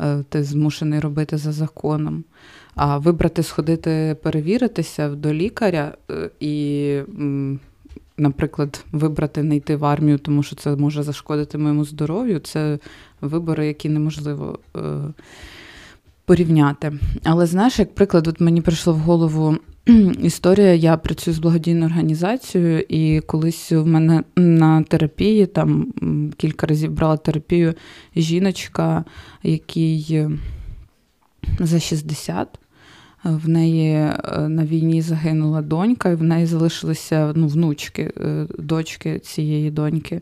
е, 0.00 0.24
ти 0.28 0.44
змушений 0.44 1.00
робити 1.00 1.36
за 1.36 1.52
законом. 1.52 2.24
А 2.74 2.98
вибрати, 2.98 3.42
сходити, 3.42 4.16
перевіритися 4.22 5.08
до 5.08 5.34
лікаря 5.34 5.94
е, 6.10 6.30
і, 6.40 7.00
наприклад, 8.18 8.84
вибрати 8.92 9.42
не 9.42 9.56
йти 9.56 9.76
в 9.76 9.84
армію, 9.84 10.18
тому 10.18 10.42
що 10.42 10.56
це 10.56 10.76
може 10.76 11.02
зашкодити 11.02 11.58
моєму 11.58 11.84
здоров'ю, 11.84 12.38
це 12.38 12.78
вибори, 13.20 13.66
які 13.66 13.88
неможливо 13.88 14.58
е, 14.76 14.80
порівняти. 16.24 16.92
Але 17.24 17.46
знаєш, 17.46 17.78
як 17.78 17.94
приклад, 17.94 18.26
от 18.26 18.40
мені 18.40 18.60
прийшло 18.60 18.92
в 18.92 18.98
голову 18.98 19.56
історія. 20.22 20.74
Я 20.74 20.96
працюю 20.96 21.34
з 21.34 21.38
благодійною 21.38 21.86
організацією, 21.86 22.84
і 22.88 23.20
колись 23.20 23.72
в 23.72 23.86
мене 23.86 24.24
на 24.36 24.82
терапії 24.82 25.46
там 25.46 25.92
кілька 26.36 26.66
разів 26.66 26.92
брала 26.92 27.16
терапію 27.16 27.74
жіночка, 28.16 29.04
якій 29.42 30.06
е, 30.10 30.30
за 31.60 31.80
60. 31.80 32.58
В 33.26 33.48
неї 33.48 33.94
е, 33.94 34.20
на 34.48 34.64
війні 34.64 35.02
загинула 35.02 35.62
донька, 35.62 36.10
і 36.10 36.14
в 36.14 36.22
неї 36.22 36.46
залишилися 36.46 37.32
ну, 37.36 37.48
внучки, 37.48 38.12
е, 38.20 38.46
дочки 38.58 39.18
цієї 39.18 39.70
доньки. 39.70 40.20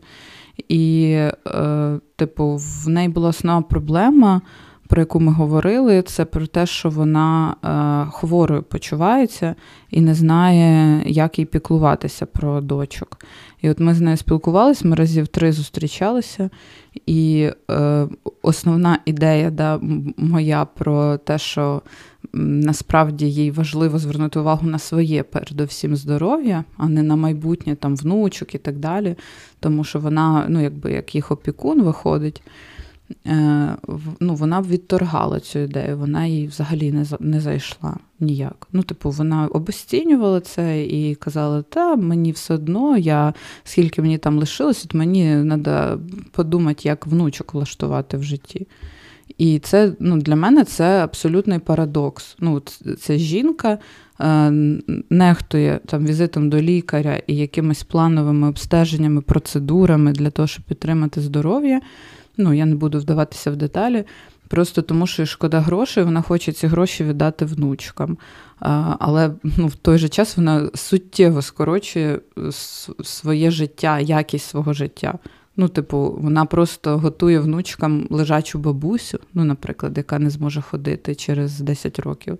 І, 0.69 1.17
типу, 2.15 2.55
в 2.55 2.89
неї 2.89 3.09
була 3.09 3.29
основна 3.29 3.61
проблема 3.61 4.41
про 4.87 5.01
яку 5.01 5.19
ми 5.19 5.31
говорили, 5.31 6.01
це 6.01 6.25
про 6.25 6.47
те, 6.47 6.65
що 6.65 6.89
вона 6.89 7.55
е, 7.63 8.11
хворою 8.11 8.63
почувається 8.63 9.55
і 9.89 10.01
не 10.01 10.13
знає, 10.13 11.01
як 11.05 11.39
їй 11.39 11.45
піклуватися 11.45 12.25
про 12.25 12.61
дочок. 12.61 13.17
І 13.65 13.69
от 13.69 13.79
ми 13.79 13.93
з 13.93 14.01
нею 14.01 14.17
спілкувалися, 14.17 14.87
ми 14.87 14.95
разів 14.95 15.27
три 15.27 15.51
зустрічалися, 15.51 16.49
і 17.05 17.49
е, 17.71 18.07
основна 18.41 18.99
ідея 19.05 19.51
да, 19.51 19.79
моя 20.17 20.65
про 20.65 21.17
те, 21.17 21.37
що 21.37 21.81
насправді 22.33 23.31
їй 23.31 23.51
важливо 23.51 23.99
звернути 23.99 24.39
увагу 24.39 24.67
на 24.67 24.79
своє, 24.79 25.23
передовсім 25.23 25.95
здоров'я, 25.95 26.63
а 26.77 26.89
не 26.89 27.03
на 27.03 27.15
майбутнє 27.15 27.75
там 27.75 27.95
внучок 27.95 28.55
і 28.55 28.57
так 28.57 28.77
далі. 28.77 29.15
Тому 29.59 29.83
що 29.83 29.99
вона, 29.99 30.45
ну, 30.49 30.61
якби 30.61 30.91
як 30.91 31.15
їх 31.15 31.31
опікун 31.31 31.81
виходить. 31.81 32.41
Е, 33.27 33.75
ну, 34.19 34.35
вона 34.35 34.61
відторгала 34.61 35.39
цю 35.39 35.59
ідею, 35.59 35.97
вона 35.97 36.25
їй 36.25 36.47
взагалі 36.47 36.91
не 36.91 37.05
не 37.19 37.41
зайшла 37.41 37.97
ніяк. 38.19 38.67
Ну, 38.71 38.83
типу, 38.83 39.09
вона 39.09 39.47
обесцінювала 39.47 40.39
це 40.41 40.83
і 40.83 41.15
казала, 41.15 41.61
та 41.61 41.95
мені 41.95 42.31
все 42.31 42.53
одно, 42.53 42.97
я 42.97 43.33
скільки 43.63 44.01
мені 44.01 44.17
там 44.17 44.39
лишилось, 44.39 44.85
от 44.85 44.93
мені 44.93 45.45
треба 45.63 45.99
подумати, 46.31 46.81
як 46.83 47.07
внучок 47.07 47.53
влаштувати 47.53 48.17
в 48.17 48.23
житті. 48.23 48.67
І 49.37 49.59
це 49.59 49.91
ну, 49.99 50.17
для 50.17 50.35
мене 50.35 50.63
це 50.63 51.03
абсолютний 51.03 51.59
парадокс. 51.59 52.35
Ну, 52.39 52.61
Це 52.99 53.17
жінка 53.17 53.77
е, 54.19 54.51
нехтує 55.09 55.79
там 55.85 56.05
візитом 56.05 56.49
до 56.49 56.61
лікаря 56.61 57.21
і 57.27 57.35
якимись 57.35 57.83
плановими 57.83 58.47
обстеженнями, 58.47 59.21
процедурами 59.21 60.11
для 60.11 60.29
того, 60.29 60.47
щоб 60.47 60.65
підтримати 60.65 61.21
здоров'я. 61.21 61.81
Ну, 62.37 62.53
я 62.53 62.65
не 62.65 62.75
буду 62.75 62.99
вдаватися 62.99 63.51
в 63.51 63.55
деталі. 63.55 64.05
Просто 64.47 64.81
тому, 64.81 65.07
що 65.07 65.25
шкода 65.25 65.59
грошей, 65.59 66.03
вона 66.03 66.21
хоче 66.21 66.51
ці 66.51 66.67
гроші 66.67 67.03
віддати 67.03 67.45
внучкам. 67.45 68.17
Але 68.99 69.31
ну, 69.43 69.67
в 69.67 69.75
той 69.75 69.97
же 69.97 70.09
час 70.09 70.37
вона 70.37 70.69
суттєво 70.73 71.41
скорочує 71.41 72.19
своє 73.03 73.51
життя, 73.51 73.99
якість 73.99 74.49
свого 74.49 74.73
життя. 74.73 75.19
Ну, 75.57 75.67
типу, 75.67 76.17
вона 76.21 76.45
просто 76.45 76.97
готує 76.97 77.39
внучкам 77.39 78.07
лежачу 78.09 78.59
бабусю, 78.59 79.19
ну, 79.33 79.43
наприклад, 79.43 79.97
яка 79.97 80.19
не 80.19 80.29
зможе 80.29 80.61
ходити 80.61 81.15
через 81.15 81.59
10 81.59 81.99
років. 81.99 82.37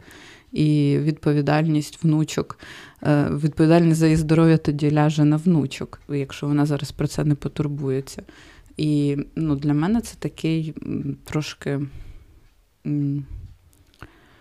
І 0.52 0.98
відповідальність 1.02 2.04
внучок, 2.04 2.60
е, 3.04 3.30
відповідальність 3.44 4.00
за 4.00 4.06
її 4.06 4.16
здоров'я 4.16 4.58
тоді 4.58 4.92
ляже 4.92 5.26
на 5.26 5.38
внучок, 5.38 6.00
якщо 6.10 6.48
вона 6.48 6.66
зараз 6.66 6.92
про 6.92 7.08
це 7.08 7.24
не 7.24 7.36
потурбується. 7.36 8.24
І 8.78 9.18
ну, 9.36 9.56
для 9.56 9.74
мене 9.74 10.02
це 10.02 10.16
такий 10.20 10.74
трошки. 11.24 11.80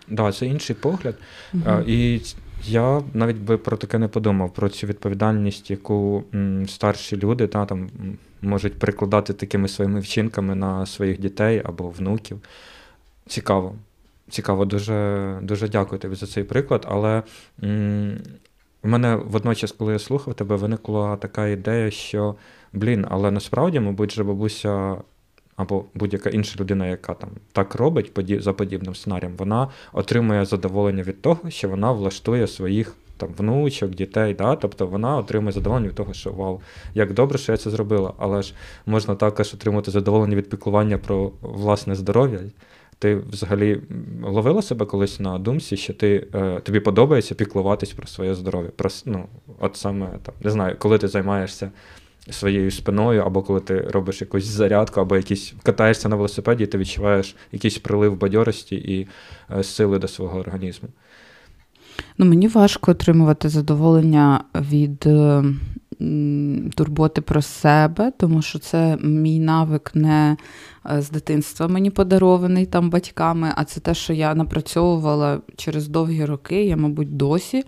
Да, 0.08 0.32
це 0.32 0.46
інший 0.46 0.76
погляд. 0.76 1.18
Угу. 1.54 1.80
І 1.86 2.20
я 2.64 3.02
навіть 3.14 3.36
би 3.36 3.58
про 3.58 3.76
таке 3.76 3.98
не 3.98 4.08
подумав, 4.08 4.54
про 4.54 4.68
цю 4.68 4.86
відповідальність, 4.86 5.70
яку 5.70 6.24
старші 6.66 7.16
люди 7.16 7.46
та, 7.46 7.66
там, 7.66 7.90
можуть 8.42 8.78
прикладати 8.78 9.32
такими 9.32 9.68
своїми 9.68 10.00
вчинками 10.00 10.54
на 10.54 10.86
своїх 10.86 11.20
дітей 11.20 11.62
або 11.64 11.90
внуків. 11.90 12.40
Цікаво. 13.26 13.74
Цікаво, 14.30 14.64
дуже 14.64 15.38
дуже 15.42 15.68
дякую 15.68 16.00
тобі 16.00 16.14
за 16.14 16.26
цей 16.26 16.44
приклад. 16.44 16.86
Але 16.90 17.22
м- 17.62 18.18
у 18.82 18.88
мене 18.88 19.16
водночас, 19.16 19.72
коли 19.72 19.92
я 19.92 19.98
слухав 19.98 20.34
тебе, 20.34 20.56
виникла 20.56 21.16
така 21.16 21.46
ідея, 21.46 21.90
що 21.90 22.34
блін, 22.74 23.06
але 23.10 23.30
насправді, 23.30 23.80
мабуть, 23.80 24.12
же 24.12 24.24
бабуся. 24.24 24.96
Або 25.56 25.84
будь-яка 25.94 26.30
інша 26.30 26.60
людина, 26.60 26.86
яка 26.86 27.14
там 27.14 27.30
так 27.52 27.74
робить 27.74 28.12
за 28.42 28.52
подібним 28.52 28.94
сценарієм, 28.94 29.36
вона 29.36 29.68
отримує 29.92 30.44
задоволення 30.44 31.02
від 31.02 31.22
того, 31.22 31.50
що 31.50 31.68
вона 31.68 31.92
влаштує 31.92 32.46
своїх 32.46 32.96
там 33.16 33.28
внучок, 33.38 33.90
дітей. 33.90 34.34
Да? 34.34 34.56
Тобто 34.56 34.86
вона 34.86 35.16
отримує 35.16 35.52
задоволення 35.52 35.88
від 35.88 35.94
того, 35.94 36.12
що 36.12 36.32
вау, 36.32 36.60
як 36.94 37.12
добре, 37.12 37.38
що 37.38 37.52
я 37.52 37.58
це 37.58 37.70
зробила. 37.70 38.12
Але 38.18 38.42
ж 38.42 38.54
можна 38.86 39.14
також 39.14 39.54
отримати 39.54 39.90
задоволення 39.90 40.36
від 40.36 40.48
піклування 40.50 40.98
про 40.98 41.32
власне 41.40 41.94
здоров'я. 41.94 42.40
Ти 42.98 43.16
взагалі 43.16 43.80
ловила 44.22 44.62
себе 44.62 44.86
колись 44.86 45.20
на 45.20 45.38
думці, 45.38 45.76
що 45.76 45.94
ти 45.94 46.26
е, 46.34 46.60
тобі 46.60 46.80
подобається 46.80 47.34
піклуватись 47.34 47.92
про 47.92 48.06
своє 48.06 48.34
здоров'я. 48.34 48.70
Про, 48.76 48.90
ну, 49.04 49.26
От 49.60 49.76
саме 49.76 50.08
там, 50.22 50.34
не 50.42 50.50
знаю, 50.50 50.76
коли 50.78 50.98
ти 50.98 51.08
займаєшся 51.08 51.70
своєю 52.30 52.70
спиною, 52.70 53.22
або 53.22 53.42
коли 53.42 53.60
ти 53.60 53.80
робиш 53.80 54.20
якусь 54.20 54.44
зарядку, 54.44 55.00
або 55.00 55.16
якісь 55.16 55.54
катаєшся 55.62 56.08
на 56.08 56.16
велосипеді, 56.16 56.64
і 56.64 56.66
ти 56.66 56.78
відчуваєш 56.78 57.36
якийсь 57.52 57.78
прилив 57.78 58.18
бадьорості 58.18 58.76
і 58.76 59.08
е, 59.58 59.62
сили 59.62 59.98
до 59.98 60.08
свого 60.08 60.38
організму. 60.38 60.88
Ну, 62.18 62.26
Мені 62.26 62.48
важко 62.48 62.90
отримувати 62.90 63.48
задоволення 63.48 64.44
від 64.54 65.06
е, 65.06 65.44
турботи 66.74 67.20
про 67.20 67.42
себе, 67.42 68.12
тому 68.18 68.42
що 68.42 68.58
це 68.58 68.96
мій 69.00 69.40
навик 69.40 69.90
не 69.94 70.36
з 70.98 71.10
дитинства 71.10 71.68
мені 71.68 71.90
подарований 71.90 72.66
там 72.66 72.90
батьками, 72.90 73.52
а 73.56 73.64
це 73.64 73.80
те, 73.80 73.94
що 73.94 74.12
я 74.12 74.34
напрацьовувала 74.34 75.40
через 75.56 75.88
довгі 75.88 76.24
роки, 76.24 76.64
я, 76.64 76.76
мабуть, 76.76 77.16
досі 77.16 77.64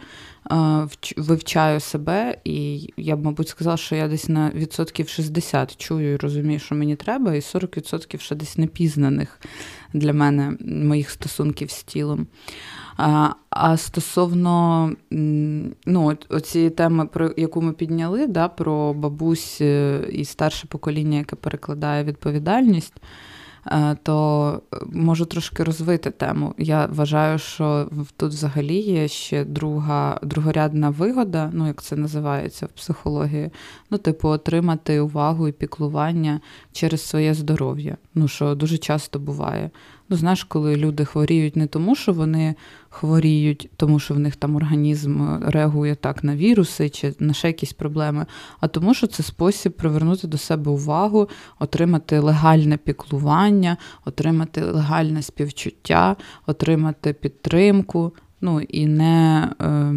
вивчаю 1.16 1.80
себе, 1.80 2.38
і 2.44 2.88
я 2.96 3.16
б, 3.16 3.24
мабуть, 3.24 3.48
сказала, 3.48 3.76
що 3.76 3.96
я 3.96 4.08
десь 4.08 4.28
на 4.28 4.50
відсотків 4.50 5.08
60 5.08 5.76
чую 5.76 6.14
і 6.14 6.16
розумію, 6.16 6.58
що 6.58 6.74
мені 6.74 6.96
треба, 6.96 7.34
і 7.34 7.40
40% 7.40 8.18
ще 8.18 8.34
десь 8.34 8.58
непізнаних 8.58 9.40
для 9.92 10.12
мене 10.12 10.56
моїх 10.60 11.10
стосунків 11.10 11.70
з 11.70 11.82
тілом. 11.82 12.26
А 12.96 13.28
а 13.50 13.76
стосовно 13.76 14.92
ну, 15.86 16.18
оцієї 16.28 16.70
теми, 16.70 17.06
про 17.06 17.30
яку 17.36 17.62
ми 17.62 17.72
підняли, 17.72 18.26
да, 18.26 18.48
про 18.48 18.94
бабусь 18.94 19.58
е, 19.60 20.00
і 20.12 20.24
старше 20.24 20.66
покоління, 20.66 21.18
яке 21.18 21.36
перекладає 21.36 22.04
відповідальність. 22.04 22.94
Е, 23.66 23.96
то 24.02 24.60
е, 24.74 24.76
можу 24.92 25.24
трошки 25.24 25.64
розвити 25.64 26.10
тему. 26.10 26.54
Я 26.58 26.86
вважаю, 26.86 27.38
що 27.38 27.88
тут 28.16 28.32
взагалі 28.32 28.74
є 28.74 29.08
ще 29.08 29.44
друга 29.44 30.20
другорядна 30.22 30.90
вигода, 30.90 31.50
ну 31.52 31.66
як 31.66 31.82
це 31.82 31.96
називається 31.96 32.66
в 32.66 32.68
психології. 32.68 33.50
Ну, 33.90 33.98
типу, 33.98 34.28
отримати 34.28 35.00
увагу 35.00 35.48
і 35.48 35.52
піклування 35.52 36.40
через 36.72 37.02
своє 37.02 37.34
здоров'я. 37.34 37.96
Ну 38.14 38.28
що 38.28 38.54
дуже 38.54 38.78
часто 38.78 39.18
буває. 39.18 39.70
Ну, 40.08 40.16
знаєш, 40.16 40.44
коли 40.44 40.76
люди 40.76 41.04
хворіють 41.04 41.56
не 41.56 41.66
тому, 41.66 41.94
що 41.94 42.12
вони 42.12 42.54
хворіють, 42.88 43.70
тому 43.76 43.98
що 43.98 44.14
в 44.14 44.18
них 44.18 44.36
там 44.36 44.56
організм 44.56 45.22
е, 45.22 45.40
реагує 45.42 45.94
так 45.94 46.24
на 46.24 46.36
віруси 46.36 46.88
чи 46.88 47.14
на 47.18 47.32
ще 47.32 47.46
якісь 47.46 47.72
проблеми, 47.72 48.26
а 48.60 48.68
тому, 48.68 48.94
що 48.94 49.06
це 49.06 49.22
спосіб 49.22 49.72
привернути 49.72 50.26
до 50.26 50.38
себе 50.38 50.70
увагу, 50.70 51.28
отримати 51.58 52.18
легальне 52.18 52.76
піклування, 52.76 53.76
отримати 54.04 54.64
легальне 54.64 55.22
співчуття, 55.22 56.16
отримати 56.46 57.12
підтримку, 57.12 58.12
ну 58.40 58.60
і 58.60 58.86
не. 58.86 59.50
Е, 59.60 59.94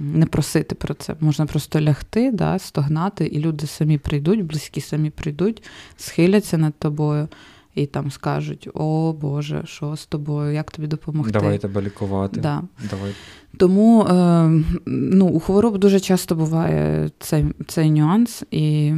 не 0.00 0.26
просити 0.26 0.74
про 0.74 0.94
це. 0.94 1.14
Можна 1.20 1.46
просто 1.46 1.80
лягти, 1.80 2.32
да, 2.32 2.58
стогнати, 2.58 3.26
і 3.26 3.40
люди 3.40 3.66
самі 3.66 3.98
прийдуть, 3.98 4.44
близькі 4.44 4.80
самі 4.80 5.10
прийдуть, 5.10 5.62
схиляться 5.96 6.58
над 6.58 6.74
тобою. 6.78 7.28
І 7.74 7.86
там 7.86 8.10
скажуть: 8.10 8.68
О 8.74 9.12
Боже, 9.12 9.62
що 9.64 9.96
з 9.96 10.06
тобою, 10.06 10.54
як 10.54 10.70
тобі 10.70 10.88
допомогти? 10.88 11.32
Давай 11.32 11.58
тебе 11.58 11.82
лікувати. 11.82 12.40
Да. 12.40 12.62
Давай. 12.90 13.12
Тому 13.56 14.02
е, 14.02 14.50
ну, 14.86 15.26
у 15.26 15.40
хвороб 15.40 15.78
дуже 15.78 16.00
часто 16.00 16.34
буває 16.34 17.10
цей 17.18 17.44
цей 17.66 17.90
нюанс, 17.90 18.42
і 18.50 18.92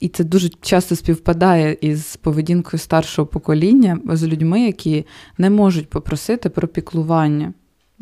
і 0.00 0.08
це 0.08 0.24
дуже 0.24 0.48
часто 0.60 0.96
співпадає 0.96 1.76
із 1.80 2.16
поведінкою 2.16 2.80
старшого 2.80 3.26
покоління 3.26 4.00
з 4.04 4.26
людьми, 4.26 4.60
які 4.60 5.06
не 5.38 5.50
можуть 5.50 5.90
попросити 5.90 6.48
про 6.48 6.68
піклування. 6.68 7.52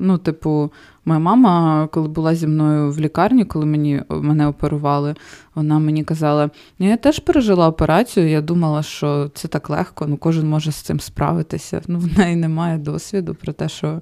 Ну, 0.00 0.18
типу, 0.18 0.72
моя 1.04 1.20
мама, 1.20 1.86
коли 1.92 2.08
була 2.08 2.34
зі 2.34 2.46
мною 2.46 2.92
в 2.92 3.00
лікарні, 3.00 3.44
коли 3.44 3.66
мені 3.66 4.02
мене 4.10 4.46
оперували, 4.46 5.14
вона 5.54 5.78
мені 5.78 6.04
казала: 6.04 6.50
ну, 6.78 6.88
я 6.88 6.96
теж 6.96 7.18
пережила 7.18 7.68
операцію, 7.68 8.28
я 8.28 8.40
думала, 8.40 8.82
що 8.82 9.30
це 9.34 9.48
так 9.48 9.70
легко, 9.70 10.06
ну 10.06 10.16
кожен 10.16 10.48
може 10.48 10.72
з 10.72 10.76
цим 10.76 11.00
справитися. 11.00 11.82
Ну, 11.88 11.98
в 11.98 12.18
неї 12.18 12.36
немає 12.36 12.78
досвіду 12.78 13.34
про 13.34 13.52
те, 13.52 13.68
що 13.68 14.00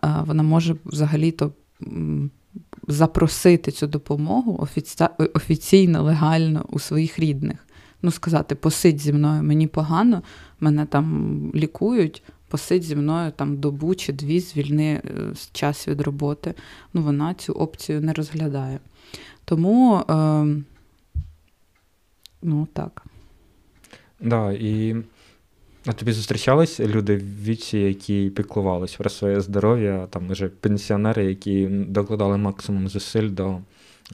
а, 0.00 0.22
вона 0.22 0.42
може 0.42 0.76
взагалі-то 0.84 1.52
запросити 2.88 3.70
цю 3.70 3.86
допомогу 3.86 4.58
офіці... 4.62 5.06
офіційно, 5.34 6.02
легально 6.02 6.64
у 6.68 6.78
своїх 6.78 7.18
рідних. 7.18 7.66
Ну, 8.02 8.10
сказати, 8.10 8.54
посидь 8.54 8.98
зі 8.98 9.12
мною, 9.12 9.42
мені 9.42 9.66
погано, 9.66 10.22
мене 10.60 10.86
там 10.86 11.36
лікують 11.54 12.22
посидь 12.50 12.82
зі 12.82 12.96
мною 12.96 13.32
там 13.36 13.56
добу 13.56 13.94
чи 13.94 14.12
дві, 14.12 14.40
звільни 14.40 14.92
е, 14.92 15.02
час 15.52 15.88
від 15.88 16.00
роботи. 16.00 16.54
Ну, 16.94 17.02
вона 17.02 17.34
цю 17.34 17.52
опцію 17.52 18.00
не 18.00 18.12
розглядає. 18.12 18.78
Тому, 19.44 19.96
е, 20.10 20.46
ну 22.42 22.68
так. 22.72 23.04
Да, 24.20 24.52
і 24.52 24.96
а 25.86 25.92
тобі 25.92 26.12
зустрічались 26.12 26.80
люди 26.80 27.16
в 27.16 27.42
віці, 27.44 27.78
які 27.78 28.30
піклувались 28.30 28.94
про 28.94 29.10
своє 29.10 29.40
здоров'я, 29.40 30.06
там 30.10 30.28
вже 30.28 30.48
пенсіонери, 30.48 31.24
які 31.24 31.66
докладали 31.66 32.36
максимум 32.36 32.88
зусиль 32.88 33.30
до 33.30 33.58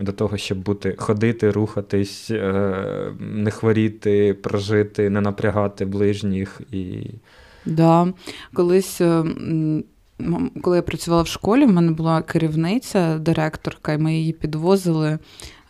до 0.00 0.12
того, 0.12 0.36
щоб 0.36 0.58
бути, 0.58 0.94
ходити, 0.98 1.50
рухатись, 1.50 2.30
е, 2.30 3.12
не 3.20 3.50
хворіти, 3.50 4.34
прожити, 4.34 5.10
не 5.10 5.20
напрягати 5.20 5.84
ближніх 5.84 6.60
і 6.72 7.10
Да. 7.66 8.12
Колись, 8.54 9.00
е, 9.00 9.24
коли 10.62 10.76
я 10.76 10.82
працювала 10.82 11.22
в 11.22 11.26
школі, 11.26 11.64
в 11.64 11.72
мене 11.72 11.92
була 11.92 12.22
керівниця, 12.22 13.18
директорка, 13.18 13.92
і 13.92 13.98
ми 13.98 14.14
її 14.14 14.32
підвозили 14.32 15.18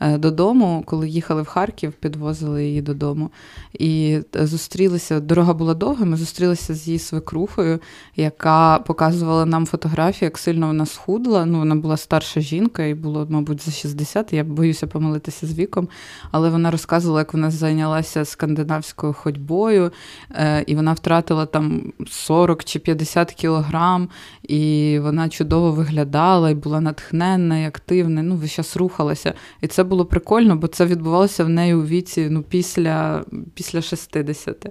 додому, 0.00 0.82
коли 0.86 1.08
їхали 1.08 1.42
в 1.42 1.46
Харків, 1.46 1.92
підвозили 1.92 2.64
її 2.64 2.82
додому. 2.82 3.30
І 3.72 4.18
зустрілися, 4.34 5.20
дорога 5.20 5.54
була 5.54 5.74
довга, 5.74 6.04
ми 6.04 6.16
зустрілися 6.16 6.74
з 6.74 6.86
її 6.86 6.98
свекрухою, 6.98 7.80
яка 8.16 8.78
показувала 8.78 9.46
нам 9.46 9.66
фотографію, 9.66 10.26
як 10.26 10.38
сильно 10.38 10.66
вона 10.66 10.86
схудла. 10.86 11.44
Ну, 11.46 11.58
Вона 11.58 11.74
була 11.74 11.96
старша 11.96 12.40
жінка, 12.40 12.84
і 12.84 12.94
було, 12.94 13.26
мабуть, 13.30 13.64
за 13.64 13.70
60, 13.70 14.32
я 14.32 14.44
боюся 14.44 14.86
помилитися 14.86 15.46
з 15.46 15.58
віком. 15.58 15.88
Але 16.30 16.50
вона 16.50 16.70
розказувала, 16.70 17.20
як 17.20 17.34
вона 17.34 17.50
зайнялася 17.50 18.24
скандинавською 18.24 19.12
ходьбою, 19.12 19.92
е, 20.30 20.64
і 20.66 20.74
вона 20.74 20.92
втратила 20.92 21.46
там 21.46 21.92
40 22.08 22.64
чи 22.64 22.78
50 22.78 23.32
кілограм, 23.32 24.08
і 24.42 24.98
вона 25.02 25.28
чудово 25.28 25.72
виглядала, 25.72 26.50
і 26.50 26.54
була 26.54 26.80
натхненна, 26.80 27.58
і 27.58 27.64
активна. 27.66 28.22
Ну, 28.22 28.36
весь 28.36 28.52
час 28.52 28.76
рухалася. 28.76 29.34
І 29.60 29.66
це 29.66 29.84
було 29.86 30.04
прикольно, 30.04 30.56
бо 30.56 30.66
це 30.66 30.86
відбувалося 30.86 31.44
в 31.44 31.48
неї 31.48 31.74
у 31.74 31.86
віці 31.86 32.28
ну, 32.30 32.42
після 32.42 33.24
після 33.54 33.82
60. 33.82 34.66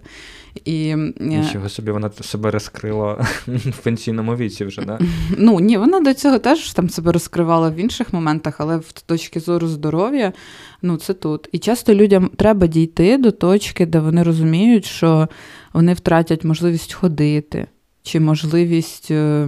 І, 0.65 0.87
е, 0.87 1.13
Нічого 1.19 1.69
собі 1.69 1.91
вона 1.91 2.11
себе 2.21 2.51
розкрила 2.51 3.27
в 3.47 3.77
пенсійному 3.77 4.35
віці 4.35 4.65
вже, 4.65 4.81
да? 4.81 4.99
Ну 5.37 5.59
ні, 5.59 5.77
вона 5.77 5.99
до 5.99 6.13
цього 6.13 6.39
теж 6.39 6.73
там 6.73 6.89
себе 6.89 7.11
розкривала 7.11 7.69
в 7.69 7.75
інших 7.75 8.13
моментах, 8.13 8.55
але 8.57 8.77
в 8.77 8.91
точки 8.91 9.39
зору 9.39 9.67
здоров'я, 9.67 10.33
ну 10.81 10.97
це 10.97 11.13
тут. 11.13 11.49
І 11.51 11.59
часто 11.59 11.93
людям 11.93 12.29
треба 12.35 12.67
дійти 12.67 13.17
до 13.17 13.31
точки, 13.31 13.85
де 13.85 13.99
вони 13.99 14.23
розуміють, 14.23 14.85
що 14.85 15.27
вони 15.73 15.93
втратять 15.93 16.43
можливість 16.43 16.93
ходити, 16.93 17.67
чи 18.03 18.19
можливість 18.19 19.11
е, 19.11 19.47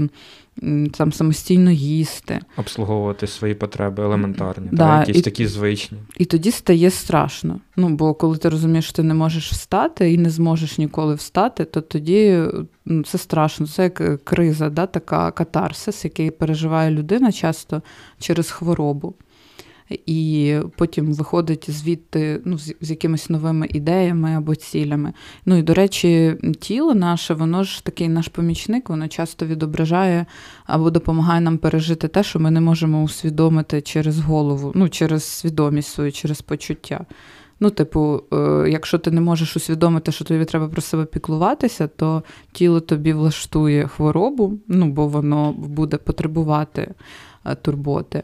там 0.91 1.11
самостійно 1.11 1.71
їсти. 1.71 2.39
Обслуговувати 2.57 3.27
свої 3.27 3.53
потреби 3.53 4.03
елементарні, 4.03 4.67
да, 4.71 4.77
та, 4.77 4.99
якісь 4.99 5.17
і, 5.17 5.21
такі 5.21 5.47
звичні. 5.47 5.97
І 6.17 6.25
тоді 6.25 6.51
стає 6.51 6.91
страшно. 6.91 7.59
Ну, 7.75 7.89
Бо 7.89 8.13
коли 8.13 8.37
ти 8.37 8.49
розумієш, 8.49 8.85
що 8.85 8.93
ти 8.93 9.03
не 9.03 9.13
можеш 9.13 9.51
встати 9.51 10.13
і 10.13 10.17
не 10.17 10.29
зможеш 10.29 10.77
ніколи 10.77 11.15
встати, 11.15 11.65
то 11.65 11.81
тоді 11.81 12.43
ну, 12.85 13.03
це 13.03 13.17
страшно. 13.17 13.67
Це 13.67 13.83
як 13.83 14.23
криза, 14.23 14.69
да, 14.69 14.85
така 14.85 15.31
катарсис, 15.31 16.05
який 16.05 16.31
переживає 16.31 16.91
людина 16.91 17.31
часто 17.31 17.81
через 18.19 18.51
хворобу 18.51 19.15
і 19.89 20.55
потім 20.77 21.13
виходить 21.13 21.69
звідти 21.69 22.41
ну, 22.45 22.57
з, 22.57 22.75
якимись 22.81 23.29
новими 23.29 23.67
ідеями 23.69 24.35
або 24.35 24.55
цілями. 24.55 25.13
Ну 25.45 25.57
і 25.57 25.63
до 25.63 25.73
речі, 25.73 26.35
тіло 26.59 26.95
наше, 26.95 27.33
воно 27.33 27.63
ж 27.63 27.83
такий 27.85 28.09
наш 28.09 28.27
помічник, 28.27 28.89
воно 28.89 29.07
часто 29.07 29.45
відображає 29.45 30.25
або 30.65 30.89
допомагає 30.89 31.41
нам 31.41 31.57
пережити 31.57 32.07
те, 32.07 32.23
що 32.23 32.39
ми 32.39 32.51
не 32.51 32.61
можемо 32.61 33.03
усвідомити 33.03 33.81
через 33.81 34.19
голову, 34.19 34.71
ну 34.75 34.89
через 34.89 35.23
свідомість 35.23 35.89
свою, 35.89 36.11
через 36.11 36.41
почуття. 36.41 37.05
Ну, 37.59 37.69
типу, 37.69 38.21
е, 38.33 38.65
якщо 38.69 38.97
ти 38.97 39.11
не 39.11 39.21
можеш 39.21 39.55
усвідомити, 39.55 40.11
що 40.11 40.25
тобі 40.25 40.45
треба 40.45 40.67
про 40.67 40.81
себе 40.81 41.05
піклуватися, 41.05 41.87
то 41.87 42.23
тіло 42.51 42.79
тобі 42.79 43.13
влаштує 43.13 43.87
хворобу, 43.87 44.59
ну 44.67 44.85
бо 44.85 45.07
воно 45.07 45.51
буде 45.51 45.97
потребувати 45.97 46.93
е, 47.45 47.55
турботи. 47.55 48.23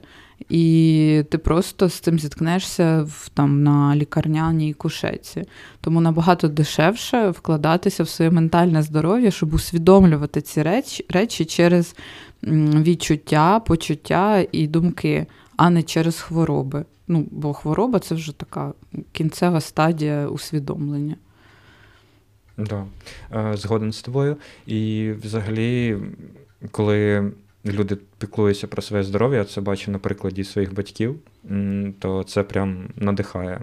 І 0.49 1.23
ти 1.29 1.37
просто 1.37 1.89
з 1.89 1.93
цим 1.93 2.19
зіткнешся 2.19 3.03
в, 3.03 3.29
там, 3.29 3.63
на 3.63 3.95
лікарняній 3.95 4.73
кушеці. 4.73 5.43
Тому 5.81 6.01
набагато 6.01 6.47
дешевше 6.47 7.29
вкладатися 7.29 8.03
в 8.03 8.09
своє 8.09 8.31
ментальне 8.31 8.83
здоров'я, 8.83 9.31
щоб 9.31 9.53
усвідомлювати 9.53 10.41
ці 10.41 10.61
речі, 10.63 11.05
речі 11.09 11.45
через 11.45 11.95
відчуття, 12.43 13.59
почуття 13.59 14.45
і 14.51 14.67
думки, 14.67 15.25
а 15.57 15.69
не 15.69 15.83
через 15.83 16.19
хвороби. 16.19 16.85
Ну, 17.07 17.27
Бо 17.31 17.53
хвороба 17.53 17.99
це 17.99 18.15
вже 18.15 18.37
така 18.37 18.73
кінцева 19.11 19.61
стадія 19.61 20.27
усвідомлення. 20.27 21.15
Да. 22.57 22.85
Е, 23.35 23.57
згоден 23.57 23.91
з 23.91 24.01
тобою. 24.01 24.37
І 24.67 25.11
взагалі, 25.23 25.97
коли 26.71 27.31
люди 27.65 27.97
піклуються 28.17 28.67
про 28.67 28.81
своє 28.81 29.03
здоров'я, 29.03 29.37
я 29.37 29.45
це 29.45 29.61
бачу 29.61 29.91
на 29.91 29.99
прикладі 29.99 30.43
своїх 30.43 30.73
батьків, 30.73 31.19
то 31.99 32.23
це 32.23 32.43
прям 32.43 32.89
надихає. 32.95 33.61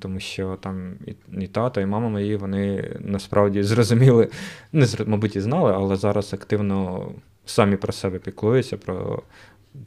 Тому 0.00 0.20
що 0.20 0.58
там 0.60 0.92
і, 1.06 1.14
і 1.42 1.46
тато, 1.46 1.80
і 1.80 1.86
мама 1.86 2.08
мої, 2.08 2.36
вони 2.36 2.90
насправді 3.00 3.62
зрозуміли, 3.62 4.28
не 4.72 4.86
мабуть, 5.06 5.36
і 5.36 5.40
знали, 5.40 5.72
але 5.74 5.96
зараз 5.96 6.34
активно 6.34 7.08
самі 7.46 7.76
про 7.76 7.92
себе 7.92 8.18
піклуються, 8.18 8.76
про 8.76 9.22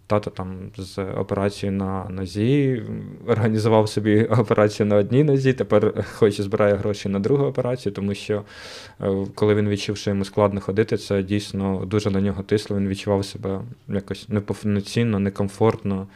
Тато 0.07 0.29
там 0.29 0.71
з 0.77 0.99
операцією 0.99 1.77
на 1.77 2.09
нозі 2.09 2.83
організував 3.27 3.89
собі 3.89 4.23
операцію 4.39 4.87
на 4.87 4.95
одній 4.95 5.23
нозі, 5.23 5.53
тепер 5.53 6.05
хоче 6.13 6.43
збирає 6.43 6.75
гроші 6.75 7.09
на 7.09 7.19
другу 7.19 7.45
операцію, 7.45 7.93
тому 7.93 8.13
що 8.13 8.43
е, 9.01 9.25
коли 9.35 9.55
він 9.55 9.69
відчув, 9.69 9.97
що 9.97 10.09
йому 10.09 10.25
складно 10.25 10.61
ходити, 10.61 10.97
це 10.97 11.23
дійсно 11.23 11.85
дуже 11.85 12.11
на 12.11 12.21
нього 12.21 12.43
тисло. 12.43 12.77
Він 12.77 12.87
відчував 12.87 13.25
себе 13.25 13.61
якось 13.87 14.29
неповноцінно, 14.29 15.19
некомфортно. 15.19 16.07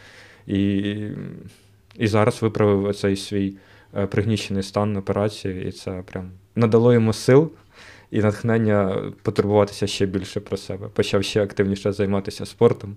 І 0.47 0.95
і 1.95 2.07
зараз 2.07 2.41
виправив 2.41 2.95
цей 2.95 3.15
свій 3.15 3.53
е, 3.97 4.07
пригнічений 4.07 4.63
стан 4.63 4.97
операції, 4.97 5.67
і 5.67 5.71
це 5.71 6.03
прям 6.05 6.31
надало 6.55 6.93
йому 6.93 7.13
сил. 7.13 7.51
І 8.11 8.19
натхнення 8.19 9.11
потурбуватися 9.21 9.87
ще 9.87 10.05
більше 10.05 10.39
про 10.39 10.57
себе. 10.57 10.87
Почав 10.93 11.23
ще 11.23 11.43
активніше 11.43 11.91
займатися 11.91 12.45
спортом. 12.45 12.95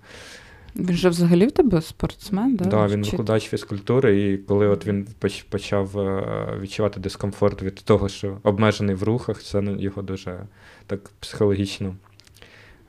Він 0.78 0.96
же 0.96 1.08
взагалі 1.08 1.46
в 1.46 1.52
тебе 1.52 1.82
спортсмен, 1.82 2.56
да? 2.56 2.64
Так, 2.64 2.70
да, 2.70 2.86
він 2.86 3.02
викладач 3.02 3.48
фізкультури, 3.48 4.32
і 4.32 4.38
коли 4.38 4.66
от 4.66 4.86
він 4.86 5.08
почав 5.48 5.98
е, 5.98 6.58
відчувати 6.60 7.00
дискомфорт 7.00 7.62
від 7.62 7.74
того, 7.74 8.08
що 8.08 8.38
обмежений 8.42 8.94
в 8.94 9.02
рухах, 9.02 9.42
це 9.42 9.62
його 9.78 10.02
дуже 10.02 10.46
так 10.86 11.10
психологічно 11.20 11.94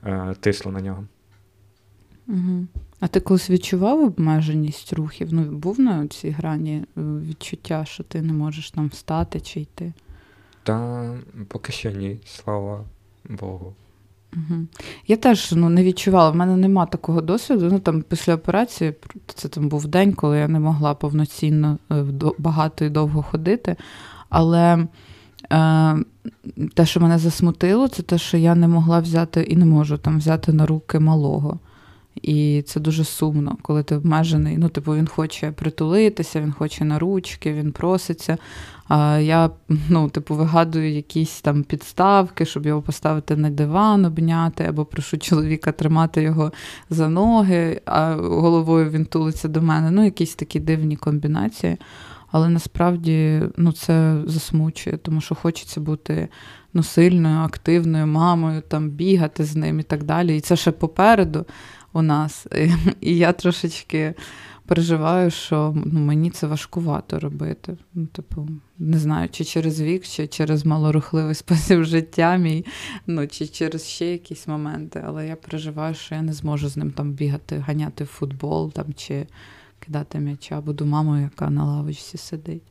е, 0.04 0.36
тисло 0.39 0.71
на 0.71 0.82
нього. 0.82 1.04
Угу. 2.28 2.67
А 3.00 3.08
ти 3.08 3.19
колись 3.19 3.50
відчував 3.50 4.04
обмеженість 4.04 4.93
рухів? 4.93 5.28
Ну, 5.32 5.41
був 5.41 5.80
на 5.80 6.08
цій 6.08 6.30
грані 6.30 6.76
е, 6.76 7.02
відчуття, 7.02 7.86
що 7.86 8.04
ти 8.04 8.21
не 8.21 8.34
можеш 8.34 8.71
там 8.71 8.88
встати 8.88 9.39
чи 9.39 9.60
йти? 9.60 9.93
Та 10.63 11.13
поки 11.47 11.71
що 11.71 11.91
ні, 11.91 12.19
слава 12.26 12.84
Богу. 13.30 13.73
Угу. 14.38 14.67
Я 15.08 15.17
теж 15.17 15.52
ну, 15.52 15.69
не 15.69 15.84
відчувала, 15.84 16.30
в 16.30 16.36
мене 16.36 16.58
нема 16.58 16.86
такого 16.86 17.21
досвіду. 17.21 17.69
Ну, 17.71 17.80
там, 17.80 18.02
Після 18.02 18.36
операції 18.36 18.93
це 19.36 19.47
там 19.47 19.69
був 19.69 19.88
день, 19.88 20.13
коли 20.13 20.38
я 20.38 20.47
не 20.47 20.60
могла 20.60 20.93
повноцінно 20.93 21.78
е, 21.91 22.06
багато 22.38 22.86
і 22.86 22.89
довго 22.89 23.21
ходити. 23.21 23.76
Але 24.30 24.88
е, 25.52 25.97
те, 26.73 26.86
що 26.86 27.00
мене 27.00 27.17
засмутило, 27.17 27.88
це 27.88 28.04
те, 28.04 28.17
що 28.17 28.38
я 28.38 28.56
не 28.56 28.67
могла 28.67 29.00
взяти 29.00 29.41
і 29.41 29.56
не 29.56 29.65
можу 29.65 29.97
там 29.97 30.17
взяти 30.17 30.54
на 30.54 30.65
руки 30.65 31.00
малого. 31.00 31.60
І 32.22 32.62
це 32.62 32.80
дуже 32.80 33.04
сумно, 33.04 33.58
коли 33.62 33.84
ти 33.84 33.96
обмежений. 33.96 34.58
Ну, 34.58 34.70
типу, 34.70 34.96
він 34.96 35.08
хоче 35.08 35.52
притулитися, 35.52 36.42
він 36.42 36.52
хоче 36.52 36.86
на 36.86 37.00
ручки, 37.00 37.54
він 37.54 37.72
проситься. 37.72 38.38
А 38.88 39.18
я, 39.18 39.50
ну, 39.90 40.10
типу, 40.10 40.36
вигадую 40.36 40.94
якісь 40.94 41.42
там 41.42 41.64
підставки, 41.64 42.46
щоб 42.46 42.66
його 42.66 42.82
поставити 42.82 43.36
на 43.36 43.50
диван, 43.50 44.06
обняти, 44.06 44.64
або 44.64 44.86
прошу 44.86 45.18
чоловіка 45.18 45.72
тримати 45.72 46.22
його 46.22 46.52
за 46.90 47.10
ноги, 47.10 47.82
а 47.86 48.14
головою 48.16 48.90
він 48.90 49.06
тулиться 49.06 49.48
до 49.48 49.62
мене. 49.62 49.92
Ну, 49.92 50.06
якісь 50.06 50.36
такі 50.36 50.60
дивні 50.60 50.96
комбінації. 50.96 51.78
Але 52.32 52.50
насправді 52.50 53.42
ну, 53.58 53.72
це 53.72 54.18
засмучує, 54.26 54.98
тому 54.98 55.22
що 55.22 55.36
хочеться 55.36 55.82
бути 55.82 56.28
ну, 56.74 56.84
сильною, 56.84 57.38
активною 57.38 58.08
мамою, 58.08 58.62
там 58.62 58.90
бігати 58.90 59.44
з 59.44 59.56
ним 59.56 59.80
і 59.80 59.84
так 59.84 60.04
далі. 60.04 60.38
І 60.38 60.42
це 60.42 60.56
ще 60.56 60.72
попереду 60.72 61.46
у 61.98 62.02
нас. 62.02 62.48
І 63.02 63.18
я 63.18 63.34
трошечки 63.34 64.14
переживаю, 64.66 65.32
що 65.32 65.74
ну, 65.86 66.00
мені 66.00 66.30
це 66.30 66.48
важкувато 66.48 67.20
робити. 67.20 67.78
Ну, 67.94 68.06
Типу, 68.06 68.48
не 68.80 69.00
знаю, 69.00 69.30
чи 69.30 69.46
через 69.46 69.82
вік, 69.82 70.08
чи 70.08 70.28
через 70.28 70.66
малорухливий 70.66 71.36
спосіб 71.44 71.84
життя 71.84 72.38
мій, 72.38 72.66
ну, 73.08 73.28
чи 73.28 73.48
через 73.48 73.86
ще 73.86 74.06
якісь 74.06 74.48
моменти. 74.48 75.04
Але 75.06 75.28
я 75.28 75.36
переживаю, 75.36 75.96
що 75.96 76.16
я 76.16 76.22
не 76.22 76.34
зможу 76.34 76.70
з 76.70 76.78
ним 76.78 76.92
там 76.92 77.12
бігати, 77.12 77.58
ганяти 77.58 78.04
в 78.04 78.08
футбол 78.08 78.72
там, 78.72 78.94
чи 78.94 79.28
кидати 79.80 80.20
м'яча. 80.20 80.62
Буду 80.62 80.86
мамою, 80.86 81.24
яка 81.24 81.50
на 81.50 81.66
лавочці 81.66 82.18
сидить. 82.18 82.64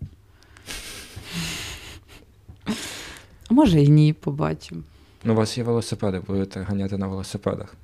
Може 3.50 3.82
і 3.82 3.88
ні, 3.88 4.12
побачимо. 4.12 4.82
Ну, 5.24 5.32
у 5.32 5.36
вас 5.36 5.58
є 5.58 5.64
велосипеди, 5.64 6.20
будете 6.26 6.60
ганяти 6.60 6.98
на 6.98 7.06
велосипедах. 7.06 7.76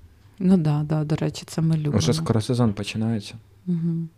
Ну 0.44 0.52
так, 0.52 0.62
да, 0.62 0.82
да, 0.82 1.04
до 1.04 1.16
речі, 1.16 1.42
це 1.46 1.62
ми 1.62 1.76
любимо. 1.76 1.98
Вже 1.98 2.12
скоро 2.12 2.40
сезон 2.40 2.72
починається. 2.72 3.34
Угу. 3.66 4.08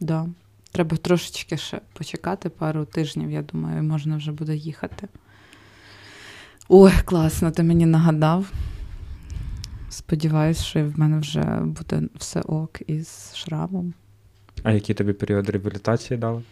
Да. 0.00 0.28
Треба 0.72 0.96
трошечки 0.96 1.56
ще 1.56 1.80
почекати 1.92 2.48
пару 2.48 2.84
тижнів, 2.84 3.30
я 3.30 3.42
думаю, 3.42 3.82
можна 3.82 4.16
вже 4.16 4.32
буде 4.32 4.56
їхати. 4.56 5.08
Ой, 6.68 6.92
класно, 7.04 7.50
ти 7.50 7.62
мені 7.62 7.86
нагадав. 7.86 8.52
Сподіваюсь, 9.88 10.62
що 10.62 10.84
в 10.88 10.98
мене 10.98 11.18
вже 11.18 11.60
буде 11.60 12.02
все 12.14 12.40
ок 12.40 12.78
із 12.86 13.32
шрамом. 13.34 13.94
А 14.62 14.72
який 14.72 14.94
тобі 14.94 15.12
період 15.12 15.50
реабілітації 15.50 16.18
дали? 16.18 16.42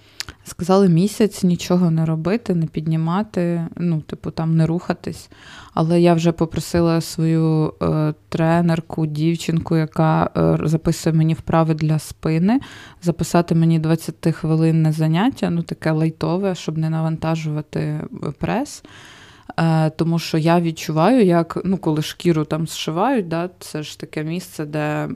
Сказали 0.45 0.89
місяць 0.89 1.43
нічого 1.43 1.91
не 1.91 2.05
робити, 2.05 2.55
не 2.55 2.67
піднімати, 2.67 3.67
ну, 3.77 4.01
типу, 4.01 4.31
там 4.31 4.57
не 4.57 4.67
рухатись. 4.67 5.31
Але 5.75 6.01
я 6.01 6.15
вже 6.15 6.33
попросила 6.33 7.01
свою 7.01 7.75
е, 7.83 8.15
тренерку, 8.29 9.07
дівчинку, 9.07 9.77
яка 9.77 10.31
е, 10.37 10.59
записує 10.69 11.17
мені 11.17 11.35
вправи 11.35 11.75
для 11.75 11.99
спини, 11.99 12.61
записати 13.03 13.55
мені 13.55 13.81
20-хвилинне 13.81 14.93
заняття, 14.93 15.51
ну 15.51 15.63
таке 15.63 15.91
лайтове, 15.91 16.55
щоб 16.55 16.79
не 16.79 16.91
навантажувати 16.91 17.81
е, 17.81 18.07
прес. 18.39 18.83
Е, 19.59 19.91
Тому 19.91 20.19
що 20.19 20.39
я 20.39 20.61
відчуваю, 20.61 21.25
як 21.25 21.59
ну, 21.65 21.79
коли 21.79 22.03
шкіру 22.03 22.45
там 22.45 22.67
зшивають, 22.67 23.29
да, 23.29 23.51
це 23.59 23.83
ж 23.83 23.99
таке 23.99 24.25
місце, 24.25 24.65
де 24.65 25.09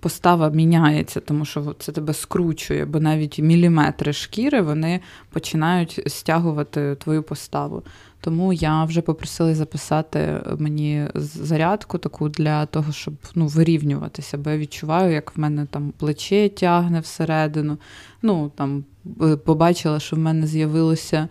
постава 0.00 0.50
міняється, 0.50 1.20
тому 1.20 1.44
що 1.44 1.74
це 1.78 1.92
тебе 1.92 2.14
скручує, 2.14 2.84
бо 2.84 3.00
навіть 3.00 3.38
міліметри 3.38 4.12
шкіри 4.12 4.62
вони 4.62 5.00
починають 5.30 6.02
стягувати 6.06 6.94
твою 6.94 7.22
поставу. 7.22 7.82
Тому 8.20 8.52
я 8.52 8.84
вже 8.84 9.00
попросила 9.00 9.54
записати 9.54 10.40
мені 10.58 11.06
зарядку 11.14 11.98
таку 11.98 12.28
для 12.28 12.66
того, 12.66 12.92
щоб 12.92 13.14
ну, 13.34 13.46
вирівнюватися, 13.46 14.38
бо 14.38 14.50
я 14.50 14.58
відчуваю, 14.58 15.12
як 15.12 15.36
в 15.36 15.40
мене 15.40 15.66
там 15.70 15.92
плече 15.98 16.48
тягне 16.48 17.00
всередину. 17.00 17.78
Ну, 18.22 18.52
там 18.54 18.84
е, 19.22 19.36
Побачила, 19.36 20.00
що 20.00 20.16
в 20.16 20.18
мене 20.18 20.46
з'явилося. 20.46 21.28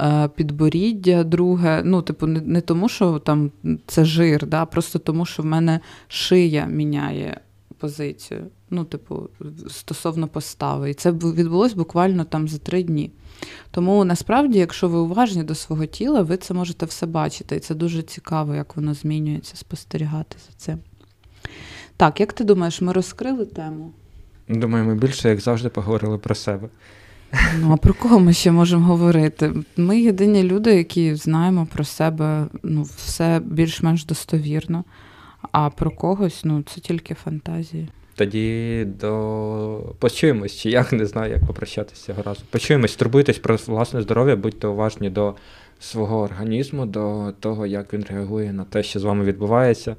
Е, 0.00 0.28
підборіддя, 0.28 1.24
друге. 1.24 1.82
Ну, 1.84 2.02
типу, 2.02 2.26
не 2.26 2.40
не 2.40 2.60
тому, 2.60 2.88
що 2.88 3.18
там 3.18 3.50
це 3.86 4.04
жир, 4.04 4.46
да, 4.46 4.64
просто 4.64 4.98
тому, 4.98 5.26
що 5.26 5.42
в 5.42 5.46
мене 5.46 5.80
шия 6.08 6.66
міняє 6.66 7.40
позицію. 7.78 8.46
Ну, 8.70 8.84
типу, 8.84 9.28
стосовно 9.68 10.28
постави. 10.28 10.90
І 10.90 10.94
це 10.94 11.12
відбулось 11.12 11.74
буквально 11.74 12.24
там 12.24 12.48
за 12.48 12.58
три 12.58 12.82
дні. 12.82 13.10
Тому 13.70 14.04
насправді, 14.04 14.58
якщо 14.58 14.88
ви 14.88 14.98
уважні 14.98 15.42
до 15.42 15.54
свого 15.54 15.86
тіла, 15.86 16.22
ви 16.22 16.36
це 16.36 16.54
можете 16.54 16.86
все 16.86 17.06
бачити. 17.06 17.56
І 17.56 17.60
це 17.60 17.74
дуже 17.74 18.02
цікаво, 18.02 18.54
як 18.54 18.76
воно 18.76 18.94
змінюється, 18.94 19.56
спостерігати 19.56 20.36
за 20.46 20.56
цим. 20.56 20.78
Так, 21.96 22.20
як 22.20 22.32
ти 22.32 22.44
думаєш, 22.44 22.80
ми 22.80 22.92
розкрили 22.92 23.44
тему? 23.44 23.92
Думаю, 24.48 24.84
ми 24.84 24.94
більше, 24.94 25.28
як 25.28 25.40
завжди, 25.40 25.68
поговорили 25.68 26.18
про 26.18 26.34
себе. 26.34 26.68
Ну, 27.58 27.72
а 27.72 27.76
про 27.76 27.94
кого 27.94 28.20
ми 28.20 28.32
ще 28.32 28.50
можемо 28.50 28.86
говорити? 28.86 29.52
Ми 29.76 30.00
єдині 30.00 30.42
люди, 30.42 30.74
які 30.74 31.14
знаємо 31.14 31.68
про 31.72 31.84
себе 31.84 32.46
ну, 32.62 32.82
все 32.82 33.40
більш-менш 33.44 34.04
достовірно, 34.04 34.84
а 35.52 35.70
про 35.70 35.90
когось 35.90 36.44
ну, 36.44 36.62
це 36.62 36.80
тільки 36.80 37.14
фантазії. 37.14 37.88
Тоді 38.14 38.86
до 39.00 39.94
почуємось, 39.98 40.56
чи 40.56 40.70
як 40.70 40.92
не 40.92 41.06
знаю, 41.06 41.32
як 41.32 41.46
попрощатися 41.46 42.06
цього 42.06 42.22
разу. 42.22 42.40
Почуємось, 42.50 42.96
турбуйтесь 42.96 43.38
про 43.38 43.56
власне 43.66 44.02
здоров'я, 44.02 44.36
будьте 44.36 44.66
уважні 44.66 45.10
до 45.10 45.34
свого 45.80 46.20
організму, 46.20 46.86
до 46.86 47.32
того, 47.40 47.66
як 47.66 47.94
він 47.94 48.04
реагує 48.10 48.52
на 48.52 48.64
те, 48.64 48.82
що 48.82 49.00
з 49.00 49.04
вами 49.04 49.24
відбувається. 49.24 49.96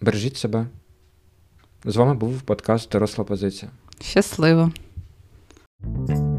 Бережіть 0.00 0.36
себе. 0.36 0.66
З 1.84 1.96
вами 1.96 2.14
був 2.14 2.42
подкаст 2.42 2.90
Доросла 2.90 3.24
позиція. 3.24 3.70
Щасливо! 4.00 4.72
Thank 5.84 6.08
you 6.08 6.33